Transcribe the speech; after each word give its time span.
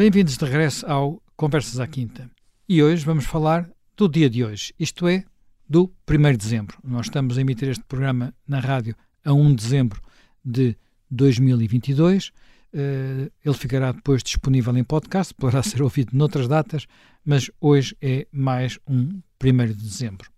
Bem-vindos 0.00 0.38
de 0.38 0.44
regresso 0.46 0.86
ao 0.86 1.22
Conversas 1.36 1.78
à 1.78 1.86
Quinta. 1.86 2.30
E 2.66 2.82
hoje 2.82 3.04
vamos 3.04 3.26
falar 3.26 3.70
do 3.94 4.08
dia 4.08 4.30
de 4.30 4.42
hoje, 4.42 4.72
isto 4.78 5.06
é, 5.06 5.26
do 5.68 5.92
1 6.08 6.22
de 6.32 6.36
dezembro. 6.38 6.78
Nós 6.82 7.04
estamos 7.04 7.36
a 7.36 7.40
emitir 7.42 7.68
este 7.68 7.84
programa 7.84 8.32
na 8.48 8.60
rádio 8.60 8.96
a 9.22 9.34
1 9.34 9.48
de 9.50 9.56
dezembro 9.56 10.00
de 10.42 10.74
2022. 11.10 12.28
Uh, 12.28 13.30
ele 13.44 13.54
ficará 13.54 13.92
depois 13.92 14.22
disponível 14.22 14.74
em 14.74 14.82
podcast, 14.82 15.34
poderá 15.34 15.62
ser 15.62 15.82
ouvido 15.82 16.16
noutras 16.16 16.48
datas, 16.48 16.86
mas 17.22 17.50
hoje 17.60 17.94
é 18.00 18.26
mais 18.32 18.78
um 18.88 19.20
1 19.38 19.66
de 19.66 19.74
dezembro. 19.74 20.30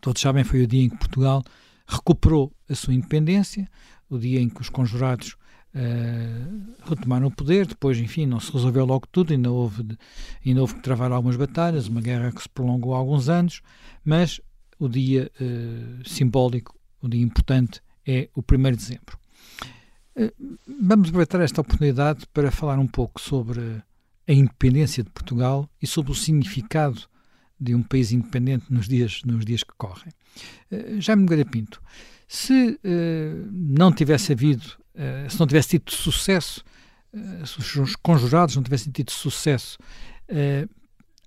Todos 0.00 0.22
sabem, 0.22 0.44
foi 0.44 0.62
o 0.62 0.66
dia 0.66 0.84
em 0.84 0.88
que 0.88 0.96
Portugal 0.96 1.44
recuperou 1.86 2.50
a 2.70 2.74
sua 2.74 2.94
independência, 2.94 3.68
o 4.08 4.18
dia 4.18 4.40
em 4.40 4.48
que 4.48 4.62
os 4.62 4.70
conjurados 4.70 5.36
uh, 5.74 6.88
retomaram 6.88 7.26
o 7.26 7.30
poder, 7.30 7.66
depois, 7.66 7.98
enfim, 7.98 8.26
não 8.26 8.40
se 8.40 8.52
resolveu 8.52 8.84
logo 8.84 9.06
tudo, 9.10 9.32
ainda 9.32 9.50
houve, 9.50 9.86
ainda 10.44 10.60
houve 10.60 10.74
que 10.74 10.82
travar 10.82 11.12
algumas 11.12 11.36
batalhas, 11.36 11.88
uma 11.88 12.00
guerra 12.00 12.32
que 12.32 12.42
se 12.42 12.48
prolongou 12.48 12.94
há 12.94 12.98
alguns 12.98 13.28
anos, 13.28 13.62
mas 14.04 14.40
o 14.78 14.88
dia 14.88 15.30
uh, 15.40 16.08
simbólico, 16.08 16.78
o 17.00 17.08
dia 17.08 17.22
importante 17.22 17.80
é 18.06 18.28
o 18.34 18.40
1 18.40 18.62
de 18.62 18.76
dezembro. 18.76 19.18
Uh, 20.16 20.58
vamos 20.80 21.08
aproveitar 21.08 21.40
esta 21.40 21.60
oportunidade 21.60 22.26
para 22.32 22.50
falar 22.50 22.78
um 22.78 22.86
pouco 22.86 23.20
sobre 23.20 23.60
a 24.28 24.32
independência 24.32 25.02
de 25.02 25.10
Portugal 25.10 25.68
e 25.80 25.86
sobre 25.86 26.12
o 26.12 26.14
significado 26.14 27.02
de 27.58 27.74
um 27.74 27.82
país 27.82 28.12
independente 28.12 28.66
nos 28.70 28.88
dias, 28.88 29.22
nos 29.24 29.44
dias 29.44 29.62
que 29.62 29.72
correm. 29.76 30.12
Uh, 30.70 31.00
Jaime 31.00 31.22
Nogueira 31.22 31.44
Pinto, 31.44 31.80
se 32.26 32.70
uh, 32.84 33.48
não 33.52 33.92
tivesse 33.92 34.32
havido, 34.32 34.81
uh, 34.94 35.30
se 35.30 35.38
não 35.38 35.46
tivesse 35.46 35.70
tido 35.70 35.90
sucesso, 35.90 36.64
uh, 37.12 37.46
se 37.46 37.80
os 37.80 37.96
conjurados 37.96 38.56
não 38.56 38.62
tivessem 38.62 38.92
tido 38.92 39.10
sucesso, 39.10 39.78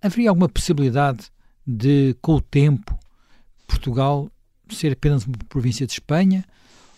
haveria 0.02 0.30
alguma 0.30 0.49
possibilidade 0.49 1.31
de, 1.66 2.16
com 2.22 2.35
o 2.35 2.41
tempo, 2.41 2.97
Portugal 3.67 4.30
ser 4.69 4.94
apenas 4.94 5.25
uma 5.25 5.38
província 5.47 5.85
de 5.85 5.94
Espanha? 5.94 6.44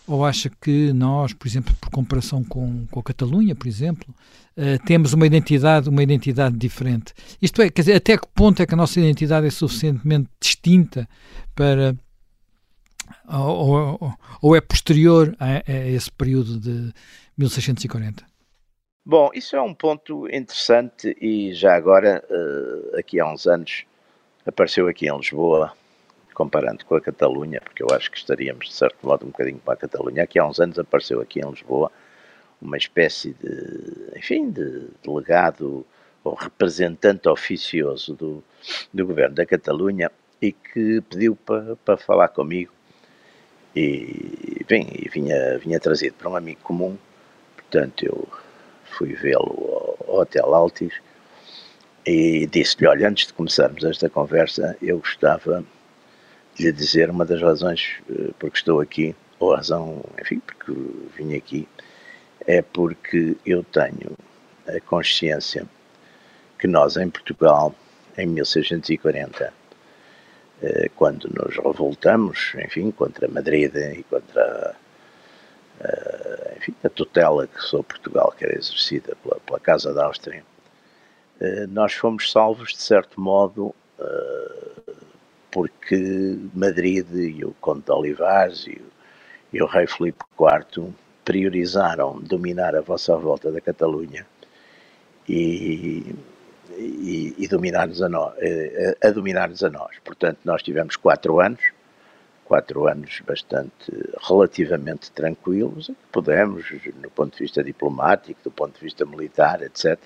Ou 0.06 0.24
acha 0.24 0.48
que 0.48 0.90
nós, 0.94 1.34
por 1.34 1.46
exemplo, 1.46 1.74
por 1.78 1.90
comparação 1.90 2.42
com, 2.42 2.86
com 2.86 2.98
a 2.98 3.02
Catalunha, 3.02 3.54
por 3.54 3.68
exemplo, 3.68 4.14
temos 4.86 5.12
uma 5.12 5.26
identidade, 5.26 5.86
uma 5.90 6.02
identidade 6.02 6.56
diferente? 6.56 7.12
Isto 7.42 7.60
é, 7.60 7.68
quer 7.68 7.82
dizer, 7.82 7.94
até 7.94 8.16
que 8.16 8.26
ponto 8.34 8.62
é 8.62 8.66
que 8.66 8.72
a 8.72 8.76
nossa 8.76 8.98
identidade 8.98 9.46
é 9.46 9.50
suficientemente 9.50 10.30
distinta 10.40 11.06
para 11.54 11.94
ou, 13.28 13.98
ou, 14.00 14.12
ou 14.42 14.56
é 14.56 14.60
posterior 14.60 15.36
a, 15.38 15.70
a, 15.70 15.86
esse 15.88 16.10
período 16.10 16.58
de 16.58 16.92
1640? 17.36 18.24
Bom, 19.04 19.30
isso 19.32 19.56
é 19.56 19.62
um 19.62 19.72
ponto 19.72 20.28
interessante 20.28 21.16
e 21.20 21.54
já 21.54 21.74
agora, 21.74 22.22
uh, 22.28 22.98
aqui 22.98 23.18
há 23.18 23.26
uns 23.26 23.46
anos, 23.46 23.84
apareceu 24.44 24.86
aqui 24.86 25.08
em 25.08 25.16
Lisboa, 25.16 25.72
comparando 26.34 26.84
com 26.84 26.94
a 26.94 27.00
Catalunha, 27.00 27.60
porque 27.60 27.82
eu 27.82 27.88
acho 27.90 28.10
que 28.10 28.18
estaríamos, 28.18 28.68
de 28.68 28.74
certo 28.74 28.98
modo, 29.02 29.24
um 29.24 29.30
bocadinho 29.30 29.58
com 29.64 29.70
a 29.70 29.76
Catalunha. 29.76 30.22
Aqui 30.22 30.38
há 30.38 30.46
uns 30.46 30.60
anos 30.60 30.78
apareceu 30.78 31.20
aqui 31.20 31.40
em 31.40 31.50
Lisboa 31.50 31.90
uma 32.60 32.76
espécie 32.76 33.34
de, 33.34 34.18
enfim, 34.18 34.50
de 34.50 34.88
delegado 35.02 35.86
ou 36.22 36.34
representante 36.34 37.28
oficioso 37.28 38.14
do, 38.14 38.44
do 38.92 39.06
governo 39.06 39.34
da 39.34 39.46
Catalunha 39.46 40.10
e 40.40 40.52
que 40.52 41.00
pediu 41.02 41.34
para, 41.34 41.76
para 41.76 41.96
falar 41.96 42.28
comigo 42.28 42.72
e, 43.78 44.64
bem, 44.68 44.86
vinha, 45.12 45.58
vinha 45.58 45.78
trazido 45.78 46.14
para 46.14 46.28
um 46.28 46.36
amigo 46.36 46.60
comum, 46.62 46.98
portanto 47.56 48.04
eu 48.04 48.28
fui 48.84 49.14
vê-lo 49.14 49.96
ao, 50.06 50.14
ao 50.14 50.20
Hotel 50.22 50.52
Altis 50.52 50.94
e 52.04 52.46
disse-lhe, 52.46 52.88
olha, 52.88 53.08
antes 53.08 53.28
de 53.28 53.34
começarmos 53.34 53.84
esta 53.84 54.08
conversa, 54.10 54.76
eu 54.82 54.98
gostava 54.98 55.64
de 56.54 56.64
lhe 56.64 56.72
dizer 56.72 57.08
uma 57.08 57.24
das 57.24 57.40
razões 57.40 58.00
eh, 58.10 58.30
porque 58.38 58.58
estou 58.58 58.80
aqui, 58.80 59.14
ou 59.38 59.52
a 59.52 59.58
razão, 59.58 60.04
enfim, 60.20 60.40
porque 60.40 60.72
vim 61.16 61.36
aqui, 61.36 61.68
é 62.46 62.62
porque 62.62 63.36
eu 63.46 63.62
tenho 63.62 64.16
a 64.66 64.80
consciência 64.80 65.66
que 66.58 66.66
nós 66.66 66.96
em 66.96 67.08
Portugal, 67.08 67.72
em 68.16 68.26
1640, 68.26 69.44
eh, 69.44 69.52
quando 70.96 71.28
nos 71.28 71.56
revoltamos, 71.56 72.52
enfim, 72.64 72.90
contra 72.90 73.28
Madrid 73.28 73.74
e 73.76 74.02
contra 74.04 74.74
eh, 75.80 76.54
enfim, 76.56 76.74
a 76.82 76.88
tutela 76.88 77.46
que 77.46 77.60
sobre 77.60 77.86
Portugal, 77.88 78.34
que 78.36 78.44
era 78.44 78.56
exercida 78.56 79.16
pela, 79.22 79.38
pela 79.40 79.60
Casa 79.60 79.94
da 79.94 80.06
Áustria, 80.06 80.44
eh, 81.40 81.66
nós 81.68 81.92
fomos 81.94 82.30
salvos, 82.32 82.72
de 82.72 82.82
certo 82.82 83.20
modo, 83.20 83.74
porque 85.50 86.38
Madrid 86.54 87.06
e 87.14 87.44
o 87.44 87.52
Conde 87.60 87.82
de 87.84 87.90
Olivares 87.90 88.66
e 88.66 88.80
o, 88.80 88.86
e 89.52 89.62
o 89.62 89.66
rei 89.66 89.86
Filipe 89.86 90.24
IV 90.38 90.92
priorizaram 91.24 92.20
dominar 92.20 92.76
a 92.76 92.80
vossa 92.80 93.16
volta 93.16 93.50
da 93.50 93.60
Catalunha 93.60 94.26
e 95.28 96.14
e, 96.78 97.34
e 97.36 97.48
dominar-nos 97.48 98.00
a 98.02 98.08
nós, 98.08 98.34
a, 99.02 99.08
a 99.08 99.10
dominar-nos 99.10 99.62
a 99.64 99.70
nós. 99.70 99.98
Portanto, 100.04 100.38
nós 100.44 100.62
tivemos 100.62 100.96
quatro 100.96 101.40
anos, 101.40 101.60
quatro 102.44 102.86
anos 102.86 103.20
bastante, 103.26 103.92
relativamente 104.26 105.10
tranquilos, 105.12 105.90
pudemos, 106.10 106.64
no 107.02 107.10
ponto 107.10 107.36
de 107.36 107.42
vista 107.44 107.62
diplomático, 107.62 108.40
do 108.42 108.50
ponto 108.50 108.78
de 108.78 108.84
vista 108.84 109.04
militar, 109.04 109.62
etc., 109.62 109.98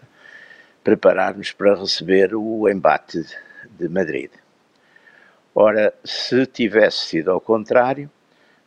preparar-nos 0.82 1.52
para 1.52 1.76
receber 1.76 2.34
o 2.34 2.68
embate 2.68 3.24
de 3.70 3.88
Madrid. 3.88 4.30
Ora, 5.54 5.94
se 6.02 6.46
tivesse 6.46 7.06
sido 7.06 7.30
ao 7.30 7.40
contrário, 7.40 8.10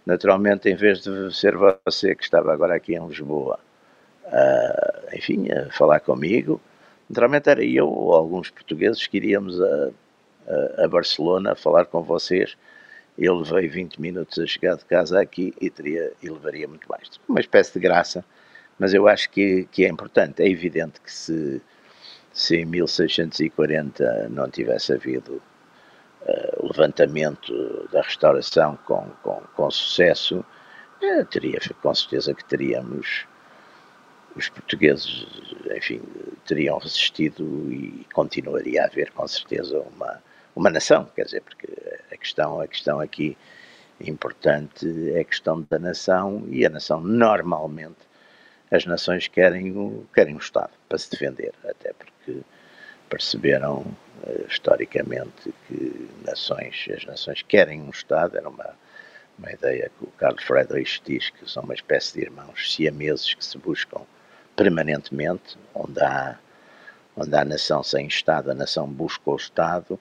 naturalmente, 0.05 0.69
em 0.69 0.75
vez 0.75 1.01
de 1.01 1.35
ser 1.35 1.57
você 1.57 2.15
que 2.15 2.23
estava 2.23 2.53
agora 2.53 2.75
aqui 2.75 2.95
em 2.95 3.07
Lisboa, 3.07 3.59
uh, 4.25 5.15
enfim, 5.15 5.51
a 5.51 5.69
falar 5.71 5.99
comigo, 5.99 6.61
Naturalmente 7.09 7.49
era 7.49 7.63
eu 7.63 7.87
ou 7.87 8.13
alguns 8.13 8.49
portugueses 8.49 9.05
que 9.05 9.17
iríamos 9.17 9.61
a, 9.61 9.89
a, 10.47 10.85
a 10.85 10.87
Barcelona 10.87 11.51
a 11.51 11.55
falar 11.55 11.85
com 11.85 12.01
vocês. 12.01 12.57
Eu 13.17 13.35
levei 13.35 13.67
20 13.67 14.01
minutos 14.01 14.39
a 14.39 14.45
chegar 14.45 14.75
de 14.75 14.85
casa 14.85 15.21
aqui 15.21 15.53
e, 15.61 15.69
teria, 15.69 16.11
e 16.21 16.29
levaria 16.29 16.67
muito 16.67 16.87
mais. 16.89 17.09
Uma 17.29 17.39
espécie 17.39 17.73
de 17.73 17.79
graça, 17.79 18.25
mas 18.77 18.93
eu 18.93 19.07
acho 19.07 19.29
que, 19.29 19.67
que 19.71 19.85
é 19.85 19.89
importante. 19.89 20.41
É 20.41 20.49
evidente 20.49 20.99
que 20.99 21.11
se, 21.11 21.61
se 22.33 22.57
em 22.57 22.65
1640 22.65 24.29
não 24.29 24.49
tivesse 24.49 24.91
havido 24.91 25.41
uh, 26.21 26.67
levantamento 26.67 27.87
da 27.91 28.01
restauração 28.01 28.77
com, 28.85 29.09
com, 29.23 29.41
com 29.55 29.71
sucesso, 29.71 30.43
uh, 31.01 31.25
teria, 31.25 31.59
com 31.81 31.95
certeza 31.95 32.33
que 32.33 32.43
teríamos 32.43 33.25
os 34.35 34.49
portugueses, 34.49 35.25
enfim, 35.75 36.01
teriam 36.45 36.77
resistido 36.77 37.71
e 37.71 38.05
continuaria 38.13 38.83
a 38.83 38.85
haver 38.85 39.11
com 39.11 39.27
certeza 39.27 39.79
uma, 39.79 40.21
uma 40.55 40.69
nação, 40.69 41.09
quer 41.15 41.25
dizer, 41.25 41.41
porque 41.41 41.67
a 42.11 42.17
questão, 42.17 42.59
a 42.59 42.67
questão 42.67 42.99
aqui 42.99 43.37
importante 43.99 44.85
é 45.13 45.21
a 45.21 45.23
questão 45.23 45.65
da 45.69 45.79
nação 45.79 46.43
e 46.49 46.65
a 46.65 46.69
nação 46.69 46.99
normalmente 47.01 48.05
as 48.71 48.85
nações 48.85 49.27
querem 49.27 49.71
o, 49.71 50.05
querem 50.13 50.35
o 50.35 50.39
Estado 50.39 50.71
para 50.89 50.97
se 50.97 51.09
defender, 51.09 51.53
até 51.63 51.93
porque 51.93 52.41
perceberam 53.09 53.81
uh, 54.23 54.47
historicamente 54.49 55.53
que 55.67 56.09
nações, 56.25 56.87
as 56.93 57.05
nações 57.05 57.41
querem 57.43 57.81
um 57.81 57.89
Estado, 57.89 58.37
era 58.37 58.49
uma, 58.49 58.75
uma 59.37 59.51
ideia 59.51 59.91
que 59.97 60.03
o 60.03 60.11
Carlos 60.17 60.43
Friedrich 60.43 61.01
diz 61.05 61.29
que 61.29 61.49
são 61.49 61.63
uma 61.63 61.75
espécie 61.75 62.15
de 62.15 62.25
irmãos 62.25 62.73
siameses 62.73 63.33
que 63.33 63.45
se 63.45 63.57
buscam 63.57 64.01
permanentemente, 64.55 65.57
onde 65.73 66.01
há, 66.01 66.37
onde 67.15 67.35
há 67.35 67.45
nação 67.45 67.83
sem 67.83 68.07
Estado, 68.07 68.51
a 68.51 68.53
nação 68.53 68.87
busca 68.87 69.29
o 69.29 69.35
Estado, 69.35 69.99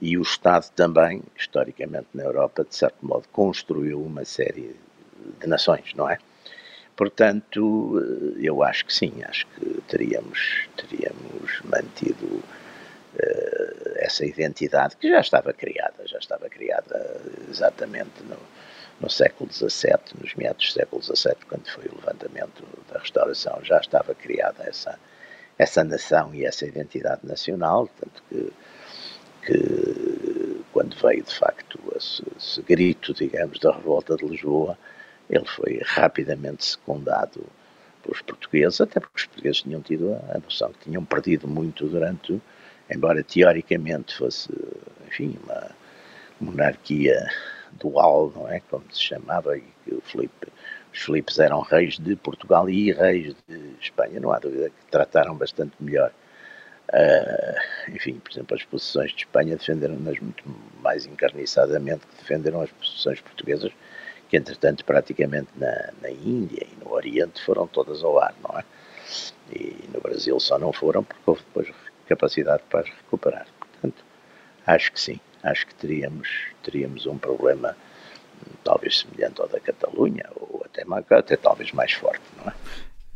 e 0.00 0.16
o 0.16 0.22
Estado 0.22 0.70
também, 0.76 1.22
historicamente 1.36 2.06
na 2.14 2.22
Europa, 2.22 2.64
de 2.64 2.74
certo 2.74 3.04
modo, 3.04 3.26
construiu 3.32 4.00
uma 4.00 4.24
série 4.24 4.76
de 5.40 5.46
nações, 5.46 5.92
não 5.94 6.08
é? 6.08 6.18
Portanto, 6.96 8.00
eu 8.40 8.62
acho 8.62 8.86
que 8.86 8.92
sim, 8.92 9.22
acho 9.24 9.46
que 9.48 9.80
teríamos, 9.88 10.68
teríamos 10.76 11.60
mantido 11.64 12.26
uh, 12.26 13.88
essa 13.96 14.24
identidade 14.24 14.96
que 14.96 15.08
já 15.08 15.20
estava 15.20 15.52
criada, 15.52 16.06
já 16.06 16.18
estava 16.18 16.48
criada 16.48 17.20
exatamente 17.48 18.22
no, 18.24 18.36
no 19.00 19.08
século 19.08 19.50
XVII, 19.52 20.20
nos 20.20 20.34
meados 20.34 20.66
do 20.66 20.72
século 20.72 21.02
XVII, 21.02 21.36
quando 21.48 21.68
foi 21.68 21.84
o 21.86 21.94
levantamento 21.96 22.64
da 22.92 22.98
restauração, 22.98 23.60
já 23.62 23.78
estava 23.78 24.14
criada 24.14 24.64
essa, 24.64 24.98
essa 25.58 25.84
nação 25.84 26.34
e 26.34 26.44
essa 26.44 26.66
identidade 26.66 27.20
nacional, 27.24 27.88
tanto 28.00 28.22
que, 28.28 28.52
que 29.46 30.64
quando 30.72 30.96
veio 30.96 31.22
de 31.22 31.34
facto 31.34 31.78
esse, 31.96 32.22
esse 32.36 32.62
grito, 32.62 33.14
digamos, 33.14 33.58
da 33.60 33.72
revolta 33.72 34.16
de 34.16 34.26
Lisboa, 34.26 34.76
ele 35.30 35.46
foi 35.46 35.80
rapidamente 35.84 36.64
secundado 36.64 37.44
pelos 38.02 38.22
portugueses, 38.22 38.80
até 38.80 38.98
porque 38.98 39.16
os 39.16 39.26
portugueses 39.26 39.62
tinham 39.62 39.80
tido 39.80 40.14
a, 40.30 40.38
noção 40.38 40.72
que 40.72 40.90
tinham 40.90 41.04
perdido 41.04 41.46
muito 41.46 41.86
durante, 41.86 42.40
embora 42.90 43.22
teoricamente 43.22 44.16
fosse, 44.16 44.48
enfim, 45.06 45.38
uma 45.44 45.70
monarquia 46.40 47.28
dual, 47.72 48.32
não 48.34 48.48
é? 48.48 48.60
Como 48.60 48.84
se 48.92 49.00
chamava, 49.02 49.56
e 49.56 49.62
que 49.84 49.94
o 49.94 50.02
os 50.92 51.04
Filipes 51.04 51.38
eram 51.38 51.60
reis 51.60 51.98
de 51.98 52.16
Portugal 52.16 52.68
e 52.68 52.92
reis 52.92 53.34
de 53.46 53.74
Espanha, 53.80 54.18
não 54.20 54.32
há 54.32 54.38
dúvida 54.38 54.70
que 54.70 54.90
trataram 54.90 55.36
bastante 55.36 55.72
melhor. 55.80 56.10
Uh, 56.88 57.90
enfim, 57.94 58.18
por 58.18 58.32
exemplo, 58.32 58.56
as 58.56 58.64
posições 58.64 59.12
de 59.12 59.18
Espanha 59.18 59.56
defenderam-nas 59.56 60.18
muito 60.18 60.42
mais 60.80 61.04
encarniçadamente 61.04 62.06
que 62.06 62.16
defenderam 62.16 62.62
as 62.62 62.70
posições 62.70 63.20
portuguesas, 63.20 63.70
que 64.28 64.36
entretanto 64.36 64.84
praticamente 64.84 65.48
na, 65.56 65.92
na 66.00 66.10
Índia 66.10 66.66
e 66.66 66.84
no 66.84 66.92
Oriente 66.92 67.42
foram 67.44 67.66
todas 67.66 68.02
ao 68.02 68.18
ar, 68.18 68.34
não 68.42 68.58
é? 68.58 68.64
E 69.52 69.88
no 69.92 70.00
Brasil 70.00 70.40
só 70.40 70.58
não 70.58 70.72
foram 70.72 71.04
porque 71.04 71.22
houve 71.26 71.42
depois 71.42 71.68
capacidade 72.08 72.62
para 72.70 72.86
recuperar. 72.86 73.46
Portanto, 73.58 74.02
acho 74.66 74.92
que 74.92 75.00
sim, 75.00 75.20
acho 75.42 75.66
que 75.66 75.74
teríamos, 75.74 76.28
teríamos 76.62 77.06
um 77.06 77.18
problema 77.18 77.76
talvez 78.64 78.98
semelhante 78.98 79.40
ao 79.40 79.48
da 79.48 79.60
Catalunha, 79.60 80.24
ou 80.36 80.64
até, 80.64 80.84
até 81.14 81.36
talvez 81.36 81.72
mais 81.72 81.92
forte, 81.92 82.22
não 82.36 82.50
é? 82.50 82.54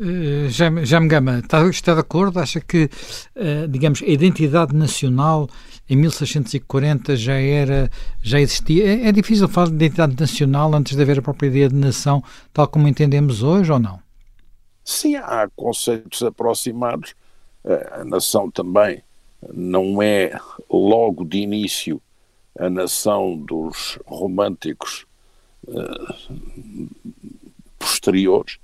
Uh, 0.01 0.49
Jaime 0.49 1.07
Gama, 1.07 1.39
está, 1.39 1.65
está 1.69 1.95
de 1.95 2.01
acordo? 2.01 2.41
Acha 2.41 2.61
que, 2.61 2.91
uh, 3.37 3.69
digamos, 3.69 4.03
a 4.03 4.07
identidade 4.07 4.75
nacional 4.75 5.49
em 5.89 5.97
1640 5.97 7.15
já 7.15 7.35
era, 7.35 7.91
já 8.21 8.41
existia? 8.41 8.85
É, 8.85 9.09
é, 9.09 9.13
difícil 9.13 9.47
falar 9.49 9.69
de 9.69 9.75
identidade 9.75 10.17
nacional 10.19 10.75
antes 10.75 10.97
de 10.97 11.03
haver 11.03 11.19
a 11.19 11.23
própria 11.23 11.47
ideia 11.49 11.69
de 11.69 11.77
nação, 11.77 12.23
tal 12.53 12.67
como 12.67 12.89
entendemos 12.89 13.43
hoje, 13.43 13.71
ou 13.71 13.79
não? 13.79 14.01
Sim, 14.83 15.17
há 15.17 15.49
conceitos 15.55 16.23
aproximados. 16.23 17.15
Uh, 17.63 18.01
a 18.01 18.05
nação 18.05 18.51
também 18.51 19.05
não 19.53 20.03
é 20.03 20.33
logo 20.69 21.25
de 21.25 21.39
início 21.39 22.01
a 22.59 22.69
nação 22.69 23.37
dos 23.37 23.99
românticos 24.05 25.07
uh, 25.67 26.89
posteriores, 27.79 28.59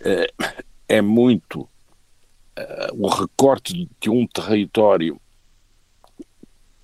uh, 0.00 0.54
é 0.88 1.00
muito 1.00 1.60
uh, 1.62 1.68
o 2.94 3.08
recorte 3.08 3.88
de 4.00 4.10
um 4.10 4.26
território 4.26 5.20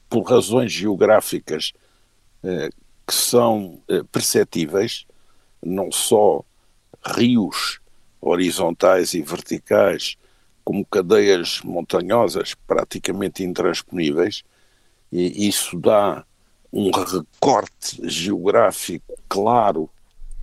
por 0.09 0.23
razões 0.23 0.73
geográficas 0.73 1.75
que 3.07 3.15
são 3.15 3.83
perceptíveis, 4.11 5.05
não 5.63 5.93
só 5.93 6.43
rios 7.05 7.79
horizontais 8.19 9.13
e 9.13 9.21
verticais, 9.21 10.17
como 10.65 10.87
cadeias 10.87 11.61
montanhosas 11.63 12.55
praticamente 12.67 13.43
intransponíveis, 13.43 14.45
e 15.13 15.47
isso 15.47 15.79
dá 15.79 16.25
um 16.73 16.91
recorte 16.91 18.01
geográfico 18.09 19.15
claro, 19.29 19.89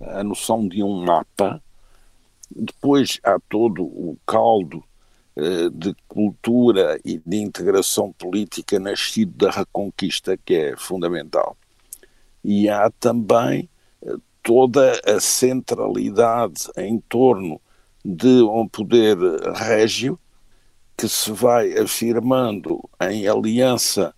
a 0.00 0.22
noção 0.22 0.66
de 0.66 0.82
um 0.82 1.04
mapa. 1.04 1.62
Depois 2.50 3.18
há 3.22 3.38
todo 3.48 3.82
o 3.82 4.16
caldo 4.26 4.82
eh, 5.36 5.68
de 5.70 5.94
cultura 6.08 6.98
e 7.04 7.18
de 7.18 7.36
integração 7.36 8.12
política 8.12 8.78
nascido 8.78 9.32
da 9.36 9.50
Reconquista, 9.50 10.36
que 10.36 10.54
é 10.54 10.76
fundamental. 10.76 11.56
E 12.42 12.68
há 12.68 12.90
também 12.90 13.68
eh, 14.02 14.14
toda 14.42 15.00
a 15.04 15.20
centralidade 15.20 16.68
em 16.76 16.98
torno 17.00 17.60
de 18.04 18.42
um 18.42 18.68
poder 18.68 19.16
régio 19.54 20.18
que 20.96 21.08
se 21.08 21.30
vai 21.32 21.76
afirmando 21.76 22.80
em 23.00 23.26
aliança 23.26 24.14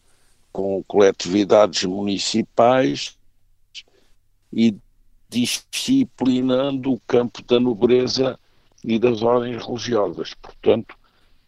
com 0.53 0.83
coletividades 0.85 1.85
municipais 1.85 3.17
e 4.53 4.77
disciplinando 5.29 6.93
o 6.93 7.01
campo 7.07 7.43
da 7.43 7.61
nobreza 7.61 8.39
e 8.83 8.99
das 8.99 9.23
ordens 9.23 9.65
religiosas. 9.65 10.35
Portanto, 10.35 10.97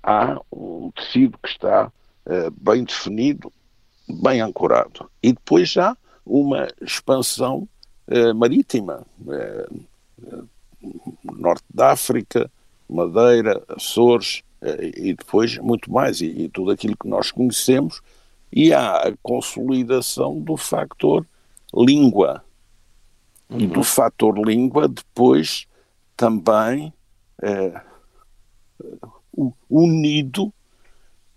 há 0.02 0.40
um 0.52 0.90
tecido 0.90 1.38
que 1.38 1.48
está 1.48 1.86
uh, 1.86 2.50
bem 2.50 2.84
definido, 2.84 3.52
bem 4.22 4.40
ancorado. 4.40 5.10
E 5.22 5.32
depois 5.32 5.76
há 5.76 5.96
uma 6.24 6.68
expansão 6.80 7.68
uh, 8.08 8.34
marítima. 8.34 9.06
Uh, 9.20 9.90
norte 11.22 11.64
da 11.72 11.92
África, 11.92 12.50
Madeira, 12.88 13.62
Açores, 13.68 14.42
e 14.94 15.14
depois 15.14 15.56
muito 15.58 15.90
mais, 15.90 16.20
e, 16.20 16.26
e 16.26 16.48
tudo 16.48 16.70
aquilo 16.70 16.96
que 16.96 17.08
nós 17.08 17.30
conhecemos 17.30 18.02
e 18.52 18.72
há 18.72 19.08
a 19.08 19.16
consolidação 19.22 20.40
do 20.40 20.56
fator 20.56 21.26
língua. 21.74 22.44
Uhum. 23.48 23.60
E 23.60 23.66
do 23.66 23.82
fator 23.82 24.38
língua 24.38 24.88
depois 24.88 25.66
também 26.16 26.92
é, 27.42 27.80
unido 29.68 30.52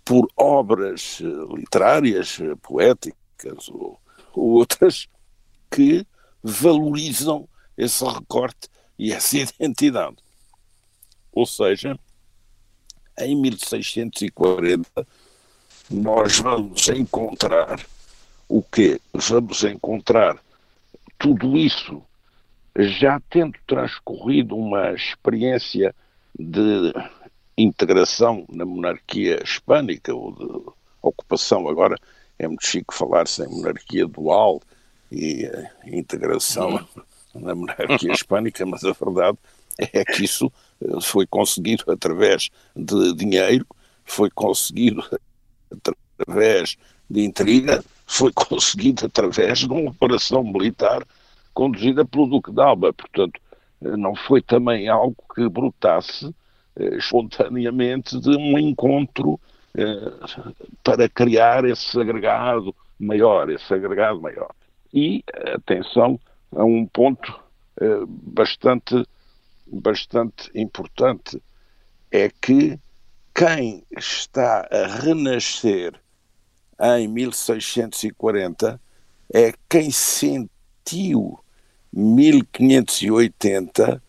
por 0.04 0.28
obras 0.36 1.22
literárias, 1.56 2.38
poéticas 2.62 3.70
ou, 3.70 4.00
ou 4.34 4.50
outras 4.52 5.08
que 5.72 6.06
valorizam 6.44 7.48
esse 7.78 8.04
recorte 8.04 8.68
e 9.00 9.12
essa 9.12 9.38
identidade. 9.60 10.18
Ou 11.32 11.46
seja, 11.46 11.98
em 13.18 13.36
1640 13.36 15.08
nós 15.90 16.40
vamos 16.40 16.88
encontrar 16.90 17.80
o 18.48 18.62
quê? 18.62 19.00
Vamos 19.14 19.64
encontrar 19.64 20.38
tudo 21.18 21.58
isso 21.58 22.04
já 22.78 23.22
tendo 23.30 23.58
transcorrido 23.68 24.56
uma 24.56 24.94
experiência 24.94 25.94
de 26.38 26.94
integração 27.58 28.46
na 28.50 28.66
monarquia 28.66 29.42
hispânica 29.44 30.14
ou 30.14 30.32
de 30.32 30.72
ocupação, 31.02 31.68
agora 31.68 31.98
é 32.40 32.48
muito 32.48 32.66
chique 32.66 32.94
falar-se 32.94 33.44
em 33.44 33.48
monarquia 33.48 34.08
dual 34.08 34.62
e 35.12 35.46
uh, 35.46 35.68
integração 35.86 36.86
na 37.36 37.54
monarquia 37.54 38.12
hispânica, 38.12 38.66
mas 38.66 38.84
a 38.84 38.92
verdade 38.92 39.38
é 39.78 40.04
que 40.04 40.24
isso 40.24 40.52
eh, 40.82 41.02
foi 41.02 41.26
conseguido 41.26 41.92
através 41.92 42.52
de 42.76 43.14
dinheiro, 43.16 43.66
foi 44.06 44.30
conseguido 44.30 45.04
através 46.18 46.78
de 47.10 47.24
intriga, 47.24 47.84
foi 48.06 48.32
conseguido 48.34 49.06
através 49.06 49.60
de 49.60 49.68
uma 49.68 49.92
operação 49.92 50.44
militar 50.44 51.04
conduzida 51.54 52.06
pelo 52.06 52.28
Duque 52.28 52.52
de 52.52 52.62
Alba. 52.62 52.94
Portanto, 52.94 53.40
eh, 53.84 53.98
não 53.98 54.16
foi 54.16 54.42
também 54.42 54.88
algo 54.88 55.16
que 55.34 55.48
brotasse 55.50 56.34
eh, 56.76 56.96
espontaneamente 56.98 58.20
de 58.20 58.36
um 58.36 58.58
encontro 58.58 59.40
eh, 59.76 60.12
para 60.84 61.08
criar 61.10 61.66
esse 61.66 62.00
agregado 62.00 62.76
maior, 63.00 63.50
esse 63.50 63.74
agregado 63.74 64.22
maior. 64.22 64.52
E, 64.94 65.24
atenção, 65.56 66.20
a 66.56 66.64
um 66.64 66.86
ponto 66.86 67.42
bastante, 68.08 69.04
bastante 69.66 70.52
importante, 70.54 71.42
é 72.12 72.30
que 72.30 72.80
quem 73.34 73.84
está 73.98 74.68
a 74.70 74.86
renascer 75.02 76.00
em 76.80 77.08
1640 77.08 78.80
é 79.34 79.52
quem 79.68 79.90
sentiu 79.90 81.40
1580 81.92 84.04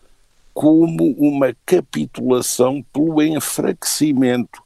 como 0.53 1.11
uma 1.17 1.55
capitulação 1.65 2.85
pelo 2.93 3.23
enfraquecimento 3.23 4.61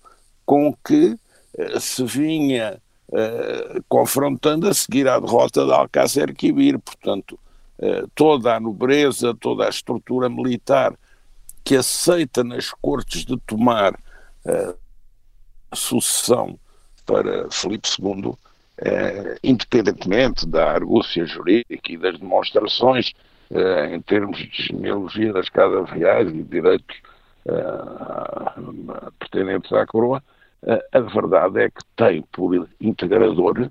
com 0.46 0.76
que 0.86 1.18
uh, 1.58 1.80
se 1.80 2.04
vinha 2.04 2.82
uh, 3.10 3.82
confrontando 3.88 4.68
a 4.68 4.74
seguir 4.74 5.08
à 5.08 5.18
derrota 5.20 5.66
de 5.66 5.72
Alcácer 5.72 6.36
Quibir. 6.36 6.78
Portanto, 6.80 7.40
uh, 7.80 8.08
toda 8.14 8.56
a 8.56 8.60
nobreza, 8.60 9.34
toda 9.34 9.66
a 9.66 9.70
estrutura 9.70 10.30
militar 10.30 10.94
que 11.64 11.76
aceita 11.76 12.44
nas 12.44 12.72
cortes 12.72 13.26
de 13.26 13.38
tomar 13.38 13.98
a 14.46 15.76
sucessão 15.76 16.58
para 17.06 17.50
Filipe 17.52 17.88
II, 18.00 18.34
eh, 18.78 19.38
independentemente 19.44 20.48
da 20.48 20.72
argúcia 20.72 21.26
jurídica 21.26 21.92
e 21.92 21.98
das 21.98 22.18
demonstrações 22.20 23.14
eh, 23.52 23.96
em 23.96 24.02
termos 24.02 24.38
de 24.38 24.64
genealogia 24.64 25.34
das 25.34 25.50
casas 25.50 25.90
reais 25.90 26.30
e 26.30 26.44
direitos 26.44 26.96
eh, 27.48 27.52
pertinentes 29.18 29.74
à 29.74 29.88
coroa, 29.88 30.24
eh, 30.64 30.88
a 30.92 31.00
verdade 31.00 31.60
é 31.64 31.70
que 31.70 31.82
tem 31.96 32.22
por 32.32 32.70
integrador 32.80 33.70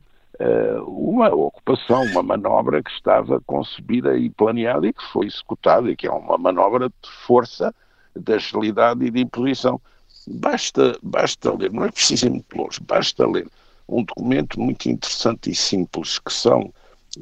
uma 0.87 1.35
ocupação, 1.35 2.05
uma 2.05 2.23
manobra 2.23 2.81
que 2.81 2.91
estava 2.93 3.41
concebida 3.41 4.17
e 4.17 4.31
planeada 4.31 4.87
e 4.87 4.93
que 4.93 5.03
foi 5.13 5.27
executada, 5.27 5.91
e 5.91 5.97
que 5.97 6.07
é 6.07 6.11
uma 6.13 6.39
manobra 6.39 6.89
de 6.89 7.11
força 7.27 7.75
da 8.15 8.37
agilidade 8.37 9.05
e 9.05 9.11
de 9.11 9.21
imposição. 9.21 9.81
Basta, 10.30 10.99
basta 11.02 11.54
ler, 11.54 11.73
não 11.73 11.85
é 11.85 11.90
preciso 11.90 12.26
ir 12.26 12.30
muito 12.30 12.56
longe, 12.56 12.80
basta 12.80 13.26
ler 13.26 13.47
um 13.88 14.02
documento 14.02 14.61
muito 14.61 14.88
interessante 14.88 15.50
e 15.50 15.54
simples, 15.54 16.18
que 16.18 16.32
são 16.32 16.73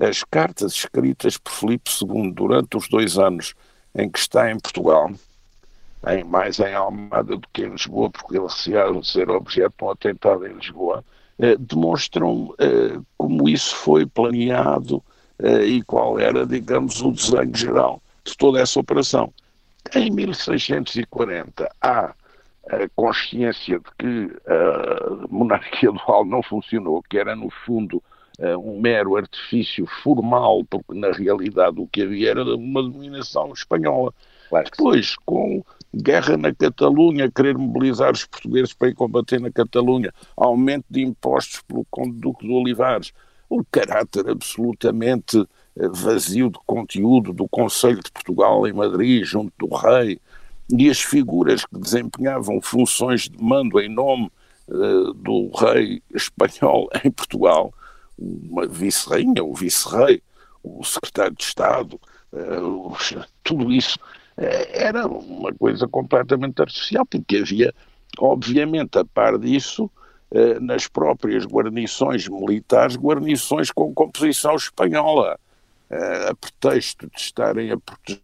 as 0.01 0.25
cartas 0.25 0.73
escritas 0.73 1.39
por 1.39 1.53
Filipe 1.53 1.91
II 2.03 2.33
durante 2.33 2.77
os 2.77 2.89
dois 2.89 3.17
anos 3.17 3.55
em 3.95 4.11
que 4.11 4.19
está 4.19 4.51
em 4.51 4.59
Portugal, 4.59 5.11
em, 6.09 6.25
mais 6.25 6.59
em 6.59 6.75
Almada 6.75 7.37
do 7.37 7.49
que 7.53 7.63
em 7.63 7.71
Lisboa, 7.71 8.11
porque 8.11 8.37
ele 8.37 8.47
receava 8.47 9.03
ser 9.03 9.31
objeto 9.31 9.75
de 9.79 9.85
um 9.85 9.91
atentado 9.91 10.47
em 10.47 10.55
Lisboa, 10.55 11.05
eh, 11.39 11.57
demonstram 11.59 12.55
eh, 12.59 12.99
como 13.17 13.49
isso 13.49 13.75
foi 13.77 14.05
planeado 14.05 15.03
eh, 15.39 15.65
e 15.65 15.83
qual 15.83 16.19
era, 16.19 16.45
digamos, 16.45 17.01
o 17.01 17.13
desenho 17.13 17.55
geral 17.55 18.03
de 18.25 18.37
toda 18.37 18.61
essa 18.61 18.81
operação. 18.81 19.33
Em 19.95 20.11
1640 20.11 21.71
há 21.81 22.13
a 22.69 22.89
consciência 22.95 23.79
de 23.79 23.85
que 23.99 24.37
a 24.47 25.27
monarquia 25.29 25.91
dual 26.07 26.25
não 26.25 26.43
funcionou, 26.43 27.03
que 27.03 27.19
era, 27.19 27.37
no 27.37 27.51
fundo, 27.51 28.03
um 28.59 28.81
mero 28.81 29.17
artifício 29.17 29.87
formal, 30.03 30.63
porque 30.69 30.93
na 30.95 31.11
realidade 31.11 31.81
o 31.81 31.87
que 31.87 32.03
havia 32.03 32.31
era 32.31 32.45
uma 32.55 32.83
dominação 32.83 33.53
espanhola. 33.53 34.13
Claro 34.51 34.71
Depois, 34.71 35.17
com 35.25 35.65
guerra 35.95 36.37
na 36.37 36.55
Catalunha, 36.55 37.31
querer 37.31 37.57
mobilizar 37.57 38.13
os 38.13 38.25
portugueses 38.25 38.75
para 38.75 38.89
ir 38.89 38.95
combater 38.95 39.41
na 39.41 39.51
Catalunha, 39.51 40.13
aumento 40.37 40.85
de 40.91 41.03
impostos 41.03 41.63
pelo 41.63 41.87
Conde 41.91 42.19
Duque 42.19 42.47
de 42.47 42.53
Olivares, 42.53 43.13
o 43.49 43.65
caráter 43.65 44.29
absolutamente 44.29 45.39
eh, 45.77 45.89
vazio 45.89 46.51
de 46.51 46.59
conteúdo 46.67 47.33
do 47.33 47.49
Conselho 47.49 48.03
de 48.03 48.11
Portugal 48.11 48.67
em 48.67 48.73
Madrid, 48.73 49.25
junto 49.25 49.53
do 49.59 49.75
rei, 49.75 50.21
e 50.71 50.91
as 50.91 51.01
figuras 51.01 51.65
que 51.65 51.79
desempenhavam 51.79 52.61
funções 52.61 53.29
de 53.29 53.43
mando 53.43 53.81
em 53.81 53.89
nome 53.89 54.31
uh, 54.69 55.13
do 55.15 55.51
rei 55.57 56.03
espanhol 56.15 56.89
em 57.05 57.11
Portugal, 57.11 57.73
uma 58.19 58.67
vice-rainha, 58.67 59.45
o 59.45 59.55
vice-rei, 59.55 60.23
o 60.63 60.83
secretário 60.83 61.35
de 61.35 61.45
Estado, 61.45 62.01
uh, 62.33 62.97
tudo 63.43 63.73
isso 63.73 63.99
eh, 64.37 64.87
era 64.87 65.07
uma 65.07 65.53
coisa 65.55 65.89
completamente 65.89 66.61
artificial, 66.61 67.07
porque 67.07 67.39
havia, 67.39 67.75
obviamente, 68.19 68.99
a 68.99 69.05
par 69.05 69.39
disso, 69.39 69.91
eh, 70.31 70.61
nas 70.61 70.87
próprias 70.87 71.45
guarnições 71.47 72.29
militares, 72.29 72.97
guarnições 72.97 73.71
com 73.71 73.95
composição 73.95 74.55
espanhola, 74.55 75.39
eh, 75.91 76.29
a 76.31 76.35
pretexto 76.35 77.09
de 77.09 77.19
estarem 77.21 77.71
a 77.71 77.79
proteger 77.79 78.23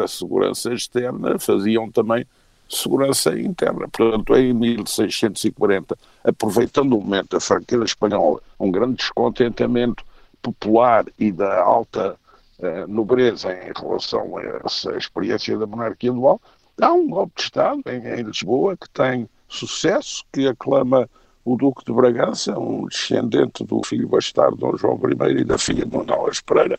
a 0.00 0.08
segurança 0.08 0.72
externa, 0.72 1.38
faziam 1.38 1.90
também 1.90 2.26
segurança 2.68 3.38
interna. 3.38 3.88
Portanto, 3.88 4.34
em 4.36 4.52
1640, 4.52 5.96
aproveitando 6.24 6.96
o 6.96 7.00
momento 7.00 7.30
da 7.30 7.40
fraqueza 7.40 7.84
espanhola, 7.84 8.40
um 8.58 8.70
grande 8.70 8.96
descontentamento 8.96 10.04
popular 10.40 11.04
e 11.18 11.30
da 11.30 11.62
alta 11.62 12.16
uh, 12.58 12.86
nobreza 12.88 13.52
em 13.52 13.72
relação 13.74 14.36
a 14.36 14.42
essa 14.64 14.96
experiência 14.96 15.56
da 15.58 15.66
monarquia 15.66 16.12
dual, 16.12 16.40
há 16.80 16.92
um 16.92 17.08
golpe 17.08 17.32
de 17.36 17.42
Estado 17.42 17.82
em, 17.86 18.20
em 18.20 18.22
Lisboa 18.22 18.76
que 18.76 18.88
tem 18.90 19.28
sucesso, 19.48 20.24
que 20.32 20.48
aclama 20.48 21.08
o 21.44 21.56
Duque 21.56 21.84
de 21.84 21.92
Bragança, 21.92 22.58
um 22.58 22.86
descendente 22.86 23.64
do 23.64 23.82
filho 23.84 24.08
bastardo 24.08 24.56
Dom 24.56 24.76
João 24.76 24.98
I 24.98 25.40
e 25.40 25.44
da 25.44 25.58
filha 25.58 25.84
de 25.84 25.96
Manuel 25.96 26.30
Pereira, 26.46 26.78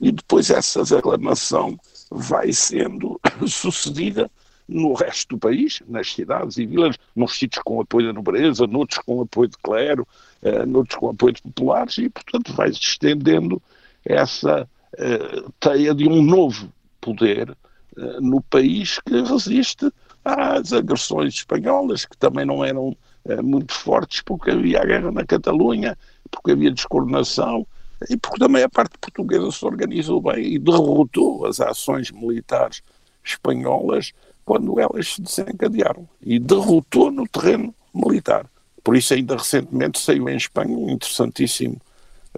e 0.00 0.12
depois 0.12 0.50
essa 0.50 0.82
aclamação 0.96 1.78
vai 2.10 2.52
sendo 2.52 3.20
sucedida 3.46 4.30
no 4.66 4.94
resto 4.94 5.36
do 5.36 5.38
país, 5.38 5.82
nas 5.86 6.12
cidades 6.12 6.56
e 6.56 6.66
vilas, 6.66 6.96
nos 7.14 7.36
sítios 7.38 7.62
com 7.62 7.80
apoio 7.80 8.06
da 8.06 8.12
nobreza, 8.14 8.66
noutros 8.66 8.98
com 9.00 9.20
apoio 9.20 9.48
de 9.48 9.58
clero, 9.58 10.06
uh, 10.42 10.66
noutros 10.66 10.98
com 10.98 11.10
apoio 11.10 11.34
de 11.34 11.42
populares, 11.42 11.98
e 11.98 12.08
portanto 12.08 12.52
vai 12.54 12.72
se 12.72 12.80
estendendo 12.80 13.62
essa 14.04 14.68
uh, 14.94 15.52
teia 15.60 15.94
de 15.94 16.08
um 16.08 16.22
novo 16.22 16.72
poder 17.00 17.50
uh, 17.50 18.20
no 18.20 18.40
país 18.42 18.98
que 19.00 19.20
resiste 19.22 19.90
às 20.24 20.72
agressões 20.72 21.34
espanholas, 21.34 22.06
que 22.06 22.16
também 22.16 22.46
não 22.46 22.64
eram 22.64 22.96
uh, 23.24 23.42
muito 23.42 23.74
fortes, 23.74 24.22
porque 24.22 24.50
havia 24.50 24.80
a 24.80 24.84
guerra 24.84 25.10
na 25.10 25.24
Catalunha, 25.24 25.96
porque 26.30 26.52
havia 26.52 26.70
descoordenação, 26.70 27.66
e 28.08 28.16
porque 28.16 28.38
também 28.38 28.62
a 28.62 28.68
parte 28.68 28.98
portuguesa 28.98 29.50
se 29.50 29.64
organizou 29.64 30.20
bem 30.20 30.54
e 30.54 30.58
derrotou 30.58 31.46
as 31.46 31.60
ações 31.60 32.10
militares 32.10 32.82
espanholas 33.24 34.12
quando 34.44 34.78
elas 34.78 35.14
se 35.14 35.22
desencadearam 35.22 36.08
e 36.20 36.38
derrotou 36.38 37.10
no 37.10 37.26
terreno 37.26 37.74
militar. 37.94 38.46
Por 38.82 38.96
isso, 38.96 39.14
ainda 39.14 39.36
recentemente 39.36 39.98
saiu 39.98 40.28
em 40.28 40.36
Espanha 40.36 40.76
um 40.76 40.90
interessantíssimo 40.90 41.80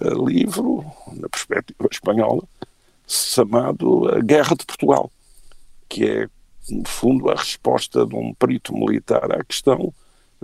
uh, 0.01 0.29
livro, 0.29 0.85
na 1.13 1.29
perspectiva 1.29 1.89
espanhola, 1.91 2.43
chamado 3.07 4.09
A 4.09 4.21
Guerra 4.21 4.55
de 4.55 4.65
Portugal, 4.65 5.11
que 5.89 6.05
é, 6.05 6.29
no 6.71 6.87
fundo, 6.87 7.29
a 7.29 7.35
resposta 7.35 8.07
de 8.07 8.15
um 8.15 8.33
perito 8.35 8.73
militar 8.73 9.33
à 9.33 9.43
questão 9.45 9.93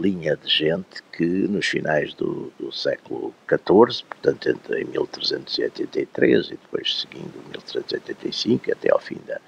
linha 0.00 0.36
de 0.36 0.48
gente 0.48 1.02
que 1.12 1.24
nos 1.24 1.66
finais 1.66 2.14
do, 2.14 2.52
do 2.58 2.72
século 2.72 3.34
XIV, 3.48 4.04
portanto 4.08 4.48
entre 4.48 4.84
1383 4.84 6.46
e 6.46 6.50
depois 6.50 7.00
seguindo 7.00 7.32
1385 7.50 8.72
até 8.72 8.92
ao 8.92 8.98
fim 8.98 9.18
da, 9.26 9.40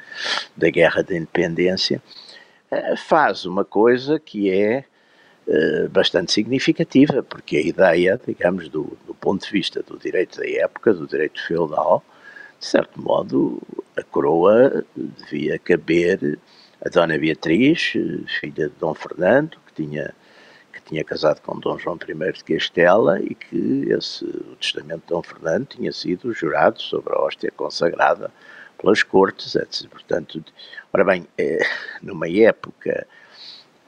da 0.56 0.70
Guerra 0.70 1.02
da 1.02 1.16
Independência, 1.16 2.02
eh, 2.70 2.96
faz 2.96 3.44
uma 3.44 3.64
coisa 3.64 4.20
que 4.20 4.50
é 4.50 4.84
uh, 5.46 5.88
bastante 5.88 6.32
significativa, 6.32 7.22
porque 7.22 7.56
a 7.56 7.62
ideia, 7.62 8.20
digamos, 8.24 8.68
do, 8.68 8.96
do, 9.06 9.14
ponto 9.14 9.44
de 9.44 9.50
vista 9.50 9.82
do 9.82 9.98
direito 9.98 10.38
da 10.38 10.48
época, 10.48 10.92
do 10.92 11.06
direito 11.06 11.44
feudal, 11.46 12.04
de 12.58 12.66
certo 12.66 13.00
modo, 13.00 13.60
a 13.96 14.02
coroa 14.02 14.84
devia 14.94 15.58
caber 15.58 16.38
a 16.84 16.88
Dona 16.88 17.18
Beatriz, 17.18 17.92
filha 18.40 18.68
de 18.68 18.74
Dom 18.78 18.94
Fernando, 18.94 19.58
que 19.66 19.82
tinha, 19.82 20.14
que 20.72 20.80
tinha 20.82 21.02
casado 21.02 21.40
com 21.40 21.58
Dom 21.58 21.78
João 21.78 21.98
I 22.08 22.32
de 22.32 22.44
Castela 22.44 23.20
e 23.20 23.34
que 23.34 23.86
esse, 23.90 24.24
o 24.24 24.56
testamento 24.56 25.00
de 25.00 25.08
Dom 25.08 25.22
Fernando 25.22 25.66
tinha 25.66 25.92
sido 25.92 26.32
jurado 26.32 26.80
sobre 26.80 27.14
a 27.14 27.20
hóstia 27.20 27.50
consagrada 27.50 28.30
pelas 28.80 29.02
cortes, 29.02 29.56
etc. 29.56 29.88
Portanto, 29.90 30.44
ora 30.92 31.04
bem, 31.04 31.26
é, 31.36 31.58
numa 32.00 32.28
época 32.28 33.06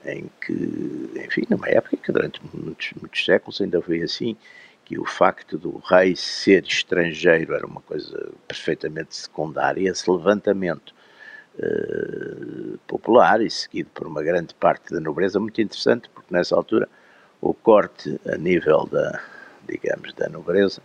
em 0.04 0.28
que, 0.44 1.12
enfim, 1.25 1.42
numa 1.49 1.68
época 1.68 1.97
que 1.97 2.11
durante 2.11 2.40
muitos, 2.52 2.92
muitos 3.00 3.25
séculos 3.25 3.61
ainda 3.61 3.80
foi 3.80 4.02
assim, 4.02 4.37
que 4.85 4.99
o 4.99 5.04
facto 5.04 5.56
do 5.56 5.78
rei 5.78 6.16
ser 6.16 6.64
estrangeiro 6.64 7.54
era 7.54 7.64
uma 7.64 7.80
coisa 7.82 8.32
perfeitamente 8.49 9.14
secundária, 9.14 9.88
esse 9.88 10.11
levantamento 10.11 10.92
uh, 11.62 12.79
popular 12.87 13.40
e 13.40 13.50
seguido 13.50 13.90
por 13.95 14.07
uma 14.07 14.23
grande 14.23 14.55
parte 14.55 14.93
da 14.93 15.00
nobreza, 15.00 15.38
muito 15.38 15.61
interessante, 15.61 16.09
porque 16.11 16.33
nessa 16.33 16.55
altura 16.57 16.88
o 17.40 17.55
corte 17.55 18.21
a 18.26 18.37
nível 18.37 18.87
da, 18.87 19.21
digamos, 19.69 20.12
da 20.14 20.29
nobreza 20.29 20.83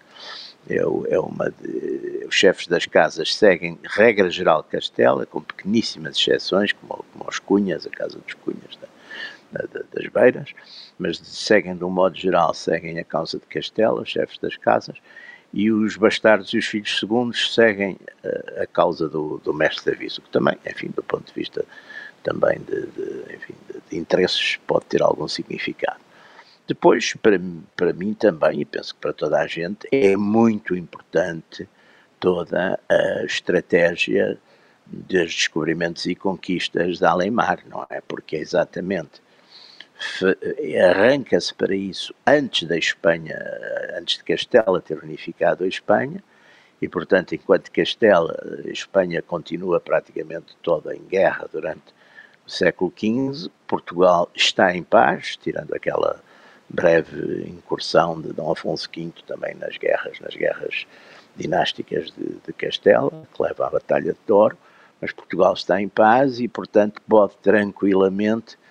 é, 0.70 0.78
é 0.78 1.20
uma 1.20 1.52
de, 1.52 2.26
os 2.28 2.36
chefes 2.36 2.68
das 2.68 2.86
casas 2.86 3.36
seguem 3.36 3.78
regra 3.84 4.30
geral 4.30 4.64
Castela, 4.64 5.26
com 5.26 5.42
pequeníssimas 5.42 6.18
exceções, 6.18 6.74
como, 6.74 7.06
como 7.12 7.30
os 7.30 7.40
Cunhas, 7.40 7.86
a 7.86 7.90
casa 7.90 8.18
dos 8.20 8.34
Cunhas 8.34 8.78
da, 9.52 9.62
da, 9.62 9.82
das 9.94 10.08
Beiras, 10.08 10.54
mas 10.98 11.18
seguem 11.20 11.76
de 11.76 11.84
um 11.84 11.90
modo 11.90 12.18
geral, 12.18 12.54
seguem 12.54 12.98
a 13.00 13.04
causa 13.04 13.38
de 13.38 13.46
Castela, 13.46 14.02
os 14.02 14.10
chefes 14.10 14.38
das 14.40 14.58
casas, 14.58 14.98
e 15.56 15.72
os 15.72 15.96
bastardos 15.96 16.54
e 16.54 16.58
os 16.58 16.66
filhos 16.66 17.00
segundos 17.00 17.56
seguem 17.56 17.98
a, 18.58 18.64
a 18.64 18.68
causa 18.68 19.08
do, 19.08 19.40
do 19.42 19.54
mestre 19.54 19.86
de 19.86 19.98
aviso, 19.98 20.22
que 20.22 20.30
também, 20.30 20.58
enfim, 20.70 20.92
do 20.94 21.02
ponto 21.02 21.26
de 21.26 21.34
vista 21.34 21.64
também 22.22 22.60
de, 22.60 22.82
de 22.88 23.34
enfim, 23.34 23.54
de, 23.90 23.98
interesses, 23.98 24.58
pode 24.68 24.86
ter 24.88 25.02
algum 25.02 25.30
significado. 25.30 26.02
Depois, 26.68 27.14
para, 27.22 27.40
para 27.74 27.94
mim 27.94 28.14
também, 28.14 28.62
e 28.62 28.66
penso 28.66 28.94
que 28.96 29.00
para 29.00 29.14
toda 29.14 29.40
a 29.40 29.48
gente, 29.48 29.88
é 29.94 30.18
muito 30.18 30.76
importante 30.76 31.70
toda 32.20 32.78
a 32.90 33.24
estratégia 33.24 34.38
dos 34.86 35.34
descobrimentos 35.34 36.06
e 36.06 36.16
conquistas 36.16 36.98
de 36.98 37.06
Alemar, 37.06 37.60
não 37.70 37.88
é? 37.90 38.02
Porque 38.02 38.36
é 38.36 38.40
exatamente 38.40 39.22
arranca-se 40.90 41.54
para 41.54 41.76
isso 41.76 42.14
antes 42.26 42.68
da 42.68 42.78
Espanha, 42.78 43.38
antes 43.98 44.18
de 44.18 44.24
Castela 44.24 44.82
ter 44.82 45.02
unificado 45.02 45.64
a 45.64 45.68
Espanha, 45.68 46.24
e 46.82 46.88
portanto, 46.88 47.34
enquanto 47.34 47.72
Castela, 47.72 48.38
a 48.66 48.70
Espanha 48.70 49.22
continua 49.22 49.80
praticamente 49.80 50.56
toda 50.62 50.96
em 50.96 51.02
guerra 51.04 51.48
durante 51.52 51.94
o 52.46 52.50
século 52.50 52.94
XV, 52.96 53.50
Portugal 53.66 54.30
está 54.36 54.76
em 54.76 54.84
paz, 54.84 55.38
tirando 55.38 55.74
aquela 55.74 56.22
breve 56.70 57.48
incursão 57.48 58.20
de 58.22 58.34
Dom 58.34 58.52
Afonso 58.52 58.90
V 58.96 59.12
também 59.26 59.56
nas 59.56 59.78
guerras, 59.78 60.20
nas 60.20 60.36
guerras 60.36 60.86
dinásticas 61.36 62.12
de, 62.12 62.38
de 62.46 62.54
Castela, 62.54 63.12
que 63.34 63.42
leva 63.42 63.68
à 63.68 63.70
Batalha 63.70 64.14
de 64.14 64.20
Douro, 64.28 64.58
mas 65.02 65.12
Portugal 65.12 65.54
está 65.54 65.82
em 65.82 65.88
paz 65.88 66.40
e, 66.40 66.48
portanto, 66.48 67.02
pode 67.08 67.36
tranquilamente 67.38 68.58
eh, 68.58 68.65